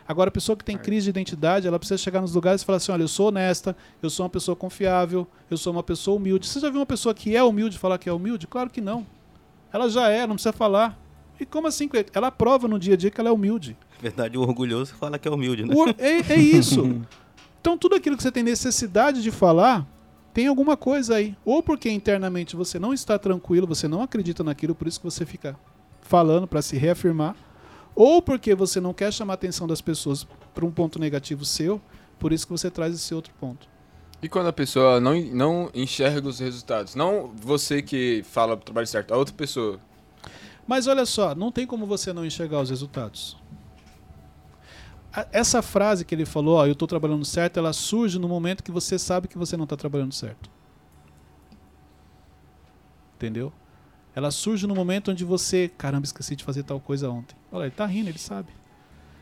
[0.05, 2.75] Agora, a pessoa que tem crise de identidade, ela precisa chegar nos lugares e falar
[2.75, 3.73] assim: olha, eu sou honesta,
[4.03, 6.45] eu sou uma pessoa confiável, eu sou uma pessoa humilde.
[6.45, 8.47] Você já viu uma pessoa que é humilde falar que é humilde?
[8.47, 9.07] Claro que não.
[9.71, 10.99] Ela já é, não precisa falar.
[11.39, 12.11] E como assim, Cleiton?
[12.13, 13.77] Ela prova no dia a dia que ela é humilde.
[13.95, 15.73] Na verdade, o orgulhoso fala que é humilde, né?
[15.97, 17.01] É, é isso.
[17.61, 19.87] Então, tudo aquilo que você tem necessidade de falar,
[20.35, 21.33] tem alguma coisa aí.
[21.45, 25.25] Ou porque internamente você não está tranquilo, você não acredita naquilo, por isso que você
[25.25, 25.57] fica
[26.01, 27.37] falando para se reafirmar.
[27.95, 31.81] Ou porque você não quer chamar a atenção das pessoas para um ponto negativo seu,
[32.19, 33.65] por isso que você traz esse outro ponto.
[34.21, 36.95] E quando a pessoa não, não enxerga os resultados?
[36.95, 39.79] Não você que fala pro trabalho certo, a outra pessoa.
[40.67, 43.37] Mas olha só, não tem como você não enxergar os resultados.
[45.31, 48.71] Essa frase que ele falou, ó, eu estou trabalhando certo, ela surge no momento que
[48.71, 50.49] você sabe que você não está trabalhando certo.
[53.15, 53.53] Entendeu?
[54.13, 57.35] Ela surge no momento onde você, caramba, esqueci de fazer tal coisa ontem.
[57.51, 58.49] Olha, ele tá rindo, ele sabe.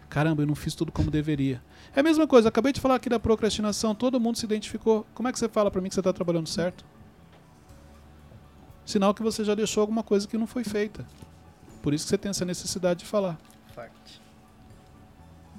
[0.10, 1.62] Caramba, eu não fiz tudo como deveria.
[1.96, 5.06] É a mesma coisa, acabei de falar aqui da procrastinação, todo mundo se identificou.
[5.14, 6.86] Como é que você fala para mim que você está trabalhando certo?
[8.86, 11.06] Sinal que você já deixou alguma coisa que não foi feita.
[11.82, 13.40] Por isso que você tem essa necessidade de falar.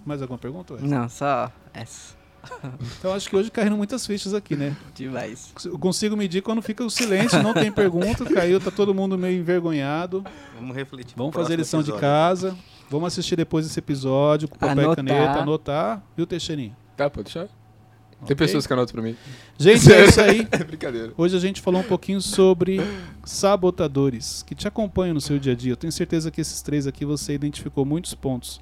[0.05, 0.77] Mais alguma pergunta?
[0.81, 2.15] Não, só essa.
[2.99, 4.77] Então acho que hoje caíram muitas fichas aqui, né?
[4.95, 5.51] Demais.
[5.65, 9.39] Eu consigo medir quando fica o silêncio, não tem pergunta, caiu, tá todo mundo meio
[9.41, 10.23] envergonhado.
[10.55, 11.15] Vamos refletir.
[11.17, 12.01] Vamos fazer lição de episódio.
[12.03, 12.57] casa.
[12.91, 15.05] Vamos assistir depois esse episódio com papel Anotar.
[15.05, 16.03] e caneta, anotar.
[16.15, 16.77] Viu, Teixeirinho?
[16.95, 17.47] Tá, pode deixar?
[17.47, 18.37] Tem Ok?
[18.37, 19.17] pessoas que anotam pra mim.
[19.59, 20.47] Gente, é isso aí.
[20.51, 21.13] É brincadeira.
[21.17, 22.79] Hoje a gente falou um pouquinho sobre
[23.25, 25.73] sabotadores que te acompanham no seu dia a dia.
[25.73, 28.61] Eu tenho certeza que esses três aqui você identificou muitos pontos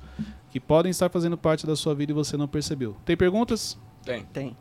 [0.52, 2.94] que podem estar fazendo parte da sua vida e você não percebeu.
[3.06, 3.78] Tem perguntas?
[4.04, 4.26] Tem.
[4.26, 4.54] Tem.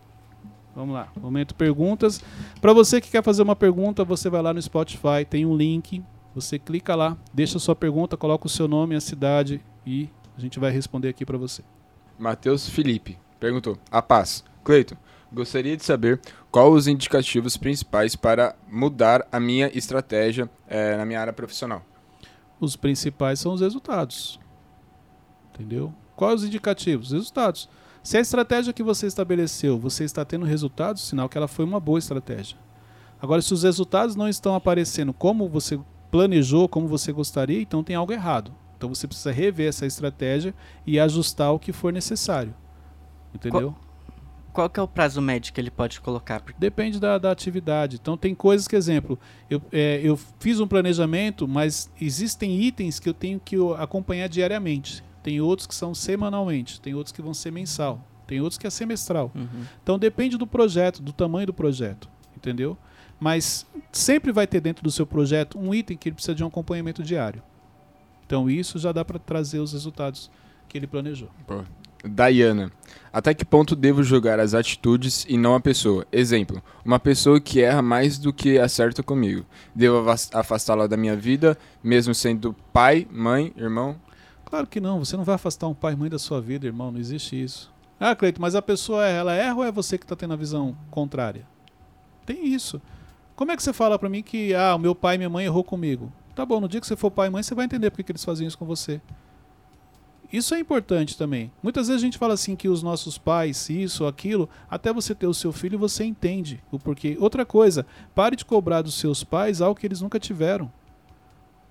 [0.74, 2.24] Vamos lá, momento perguntas.
[2.62, 6.02] Para você que quer fazer uma pergunta, você vai lá no Spotify, tem um link,
[6.34, 10.40] você clica lá, deixa a sua pergunta, coloca o seu nome, a cidade e a
[10.40, 11.62] gente vai responder aqui para você.
[12.18, 14.46] Matheus Felipe perguntou: A paz.
[14.64, 14.96] Cleiton,
[15.34, 21.20] gostaria de saber quais os indicativos principais para mudar a minha estratégia eh, na minha
[21.20, 21.84] área profissional.
[22.62, 24.40] Os principais são os resultados.
[25.54, 25.94] Entendeu?
[26.16, 27.08] Quais os indicativos?
[27.08, 27.70] Os resultados.
[28.04, 31.80] Se a estratégia que você estabeleceu, você está tendo resultados, sinal que ela foi uma
[31.80, 32.58] boa estratégia.
[33.22, 35.80] Agora, se os resultados não estão aparecendo como você
[36.10, 38.52] planejou, como você gostaria, então tem algo errado.
[38.76, 40.56] Então você precisa rever essa estratégia
[40.88, 42.54] e ajustar o que for necessário.
[43.34, 43.76] Entendeu?
[44.52, 46.44] Qual que é o prazo médio que ele pode colocar?
[46.58, 47.98] Depende da, da atividade.
[48.02, 49.18] Então tem coisas que, exemplo,
[49.50, 55.04] eu, é, eu fiz um planejamento, mas existem itens que eu tenho que acompanhar diariamente.
[55.24, 58.70] Tem outros que são semanalmente, tem outros que vão ser mensal, tem outros que é
[58.70, 59.32] semestral.
[59.36, 59.66] Uhum.
[59.84, 62.78] Então depende do projeto, do tamanho do projeto, entendeu?
[63.20, 66.48] Mas sempre vai ter dentro do seu projeto um item que ele precisa de um
[66.48, 67.44] acompanhamento diário.
[68.26, 70.32] Então isso já dá para trazer os resultados
[70.68, 71.30] que ele planejou.
[72.04, 72.72] Dayana,
[73.14, 76.08] até que ponto devo julgar as atitudes e não a pessoa?
[76.12, 79.46] Exemplo, uma pessoa que erra mais do que acerta comigo.
[79.76, 83.98] Devo afastá-la da minha vida, mesmo sendo pai, mãe, irmão?
[84.52, 86.92] Claro que não, você não vai afastar um pai e mãe da sua vida, irmão,
[86.92, 87.72] não existe isso.
[87.98, 90.76] Ah, Cleito, mas a pessoa ela erra ou é você que está tendo a visão
[90.90, 91.48] contrária?
[92.26, 92.82] Tem isso.
[93.34, 95.46] Como é que você fala pra mim que ah, o meu pai e minha mãe
[95.46, 96.12] errou comigo?
[96.36, 98.12] Tá bom, no dia que você for pai e mãe, você vai entender porque que
[98.12, 99.00] eles faziam isso com você.
[100.34, 101.50] Isso é importante também.
[101.64, 105.28] Muitas vezes a gente fala assim que os nossos pais, isso aquilo, até você ter
[105.28, 107.16] o seu filho, você entende o porquê.
[107.22, 110.70] Outra coisa, pare de cobrar dos seus pais algo que eles nunca tiveram.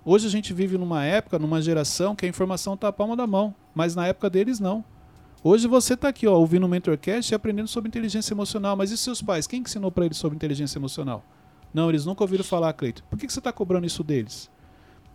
[0.05, 3.27] Hoje a gente vive numa época, numa geração que a informação está à palma da
[3.27, 4.85] mão, mas na época deles não.
[5.45, 8.97] Hoje você está aqui, ó, ouvindo o Mentorcast e aprendendo sobre inteligência emocional, mas e
[8.97, 9.47] seus pais?
[9.47, 11.25] Quem que ensinou para eles sobre inteligência emocional?
[11.73, 13.03] Não, eles nunca ouviram falar, Cleiton.
[13.09, 14.51] Por que, que você está cobrando isso deles?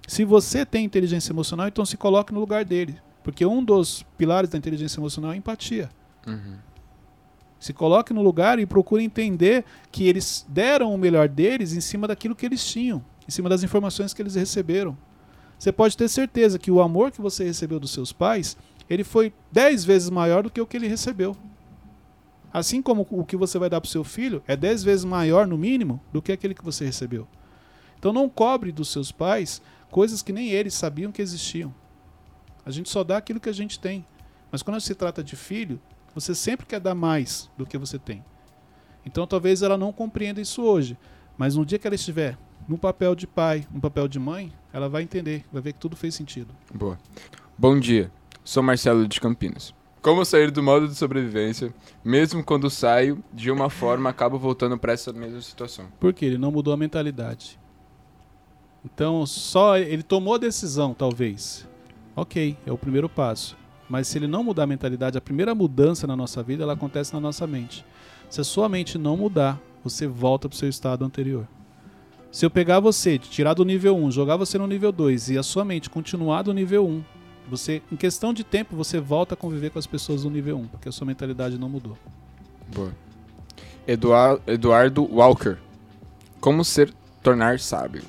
[0.07, 2.99] Se você tem inteligência emocional, então se coloque no lugar dele.
[3.23, 5.89] Porque um dos pilares da inteligência emocional é a empatia.
[6.27, 6.57] Uhum.
[7.59, 12.07] Se coloque no lugar e procure entender que eles deram o melhor deles em cima
[12.07, 14.97] daquilo que eles tinham, em cima das informações que eles receberam.
[15.57, 18.57] Você pode ter certeza que o amor que você recebeu dos seus pais,
[18.89, 21.35] ele foi dez vezes maior do que o que ele recebeu.
[22.53, 25.45] Assim como o que você vai dar para o seu filho é dez vezes maior,
[25.45, 27.27] no mínimo, do que aquele que você recebeu.
[27.99, 31.73] Então não cobre dos seus pais coisas que nem eles sabiam que existiam.
[32.65, 34.05] A gente só dá aquilo que a gente tem.
[34.51, 35.81] Mas quando se trata de filho,
[36.13, 38.23] você sempre quer dar mais do que você tem.
[39.05, 40.97] Então talvez ela não compreenda isso hoje,
[41.37, 42.37] mas no dia que ela estiver
[42.67, 45.95] no papel de pai, no papel de mãe, ela vai entender, vai ver que tudo
[45.95, 46.53] fez sentido.
[46.73, 46.97] Boa.
[47.57, 48.11] Bom dia,
[48.43, 49.73] sou Marcelo de Campinas.
[50.01, 54.93] Como sair do modo de sobrevivência, mesmo quando saio de uma forma, acabo voltando para
[54.93, 55.85] essa mesma situação?
[55.99, 57.59] Porque ele não mudou a mentalidade.
[58.83, 61.67] Então, só ele tomou a decisão, talvez.
[62.15, 63.57] Ok, é o primeiro passo.
[63.89, 67.13] Mas se ele não mudar a mentalidade, a primeira mudança na nossa vida, ela acontece
[67.13, 67.83] na nossa mente.
[68.29, 71.47] Se a sua mente não mudar, você volta para o seu estado anterior.
[72.35, 75.41] Se eu pegar você, tirar do nível 1, jogar você no nível 2 e a
[75.41, 77.01] sua mente continuar do nível 1,
[77.47, 80.67] você, em questão de tempo, você volta a conviver com as pessoas do nível 1,
[80.67, 81.97] porque a sua mentalidade não mudou.
[82.75, 82.93] Boa.
[83.87, 85.55] Eduard, Eduardo Walker.
[86.41, 88.03] Como ser tornar sábio?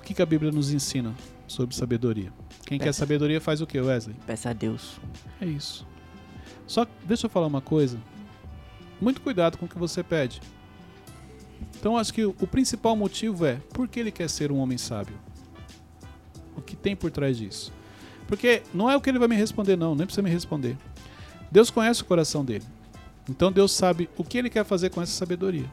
[0.00, 1.14] O que, que a Bíblia nos ensina
[1.46, 2.32] sobre sabedoria?
[2.66, 2.98] Quem quer Peça.
[2.98, 4.16] sabedoria faz o que, Wesley?
[4.26, 4.98] Peça a Deus.
[5.40, 5.86] É isso.
[6.66, 8.00] Só deixa eu falar uma coisa.
[9.00, 10.40] Muito cuidado com o que você pede.
[11.80, 15.16] Então acho que o principal motivo é por que ele quer ser um homem sábio?
[16.54, 17.72] O que tem por trás disso?
[18.28, 20.76] Porque não é o que ele vai me responder, não, nem precisa me responder.
[21.50, 22.66] Deus conhece o coração dele.
[23.26, 25.72] Então Deus sabe o que ele quer fazer com essa sabedoria.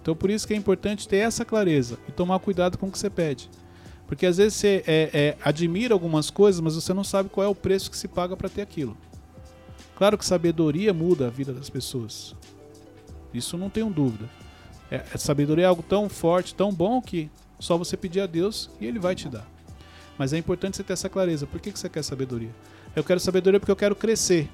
[0.00, 2.98] Então por isso que é importante ter essa clareza e tomar cuidado com o que
[2.98, 3.50] você pede.
[4.06, 7.48] Porque às vezes você é, é, admira algumas coisas, mas você não sabe qual é
[7.48, 8.96] o preço que se paga para ter aquilo.
[9.94, 12.34] Claro que sabedoria muda a vida das pessoas.
[13.34, 14.26] Isso não tenho dúvida.
[14.90, 18.70] É, a sabedoria é algo tão forte, tão bom que só você pedir a Deus
[18.80, 19.46] e Ele vai te dar.
[20.18, 21.46] Mas é importante você ter essa clareza.
[21.46, 22.50] Por que, que você quer sabedoria?
[22.94, 24.48] Eu quero sabedoria porque eu quero crescer.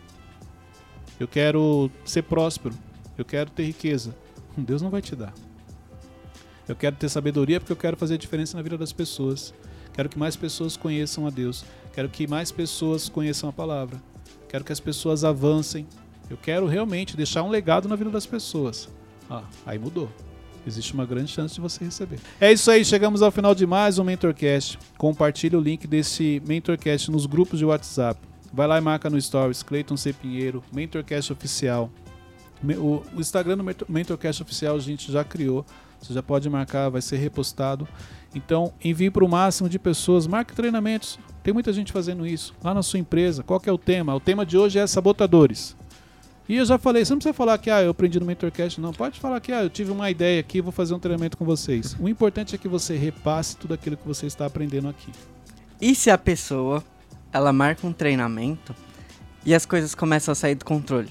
[1.18, 2.74] Eu quero ser próspero.
[3.16, 4.14] Eu quero ter riqueza.
[4.57, 5.32] Deus não vai te dar.
[6.68, 9.55] Eu quero ter sabedoria porque eu quero fazer diferença na vida das pessoas.
[9.93, 11.64] Quero que mais pessoas conheçam a Deus.
[11.95, 14.01] Quero que mais pessoas conheçam a palavra.
[14.49, 15.87] Quero que as pessoas avancem.
[16.28, 18.89] Eu quero realmente deixar um legado na vida das pessoas.
[19.30, 20.11] Ah, aí mudou.
[20.67, 22.19] Existe uma grande chance de você receber.
[22.41, 24.79] É isso aí, chegamos ao final de mais um Mentorcast.
[24.99, 28.19] Compartilhe o link desse Mentorcast nos grupos de WhatsApp.
[28.53, 30.12] Vai lá e marca no Stories, Cleiton C.
[30.12, 31.91] Pinheiro, Mentorcast Oficial.
[32.79, 35.64] O, Instagram do Mentor- Mentorcast Oficial a gente já criou.
[36.01, 37.87] Você já pode marcar, vai ser repostado.
[38.35, 40.27] Então, envie para o máximo de pessoas.
[40.27, 41.19] Marque treinamentos.
[41.43, 42.55] Tem muita gente fazendo isso.
[42.62, 43.43] Lá na sua empresa.
[43.43, 44.14] Qual é o tema?
[44.14, 45.77] O tema de hoje é sabotadores.
[46.49, 48.93] E eu já falei, você não precisa falar que ah, eu aprendi no Mentorcast, não.
[48.93, 51.97] Pode falar que ah, eu tive uma ideia aqui, vou fazer um treinamento com vocês.
[51.99, 55.11] O importante é que você repasse tudo aquilo que você está aprendendo aqui.
[55.81, 56.85] E se a pessoa,
[57.33, 58.75] ela marca um treinamento
[59.45, 61.09] e as coisas começam a sair do controle?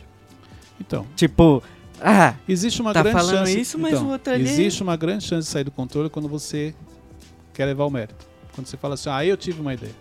[0.80, 1.62] Então, Tipo,
[2.02, 3.60] ah, existe uma Tá grande falando chance.
[3.60, 6.30] isso, mas então, o outro ali- Existe uma grande chance de sair do controle quando
[6.30, 6.74] você
[7.54, 8.26] quer levar o mérito.
[8.54, 9.94] Quando você fala assim, ah, eu tive uma ideia.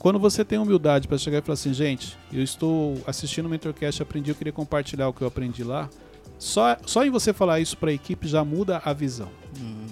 [0.00, 4.02] Quando você tem humildade para chegar e falar assim, gente, eu estou assistindo o Mentorcast,
[4.02, 5.90] aprendi, eu queria compartilhar o que eu aprendi lá.
[6.38, 9.28] Só, só em você falar isso para a equipe já muda a visão.
[9.60, 9.86] hum,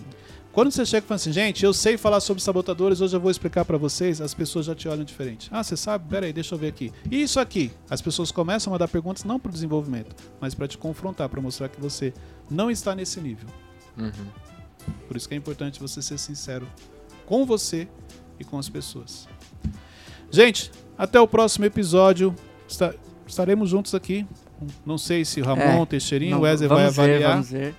[0.51, 3.31] Quando você chega e fala assim, gente, eu sei falar sobre sabotadores, hoje eu vou
[3.31, 5.51] explicar para vocês, as pessoas já te olham diferente.
[5.53, 6.09] Ah, você sabe?
[6.09, 6.91] Pera aí, deixa eu ver aqui.
[7.11, 7.71] E isso aqui?
[7.91, 11.43] As pessoas começam a mandar perguntas não para o desenvolvimento, mas para te confrontar, para
[11.43, 12.15] mostrar que você
[12.51, 13.47] não está nesse nível.
[13.99, 14.11] Uhum.
[15.07, 16.67] Por isso que é importante você ser sincero
[17.27, 17.87] com você
[18.41, 19.29] e com as pessoas.
[20.31, 22.35] Gente, até o próximo episódio.
[22.69, 22.95] Esta-
[23.27, 24.27] estaremos juntos aqui.
[24.85, 27.31] Não sei se o Ramon, É, Teixeirinho, não, o Wesley vai vamos ver, avaliar.
[27.33, 27.75] vamos ver.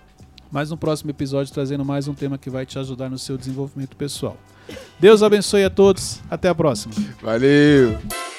[0.51, 3.95] Mas no próximo episódio trazendo mais um tema que vai te ajudar no seu desenvolvimento
[3.95, 4.35] pessoal.
[4.99, 6.21] Deus abençoe a todos.
[6.29, 6.93] Até a próxima.
[7.21, 8.38] Valeu!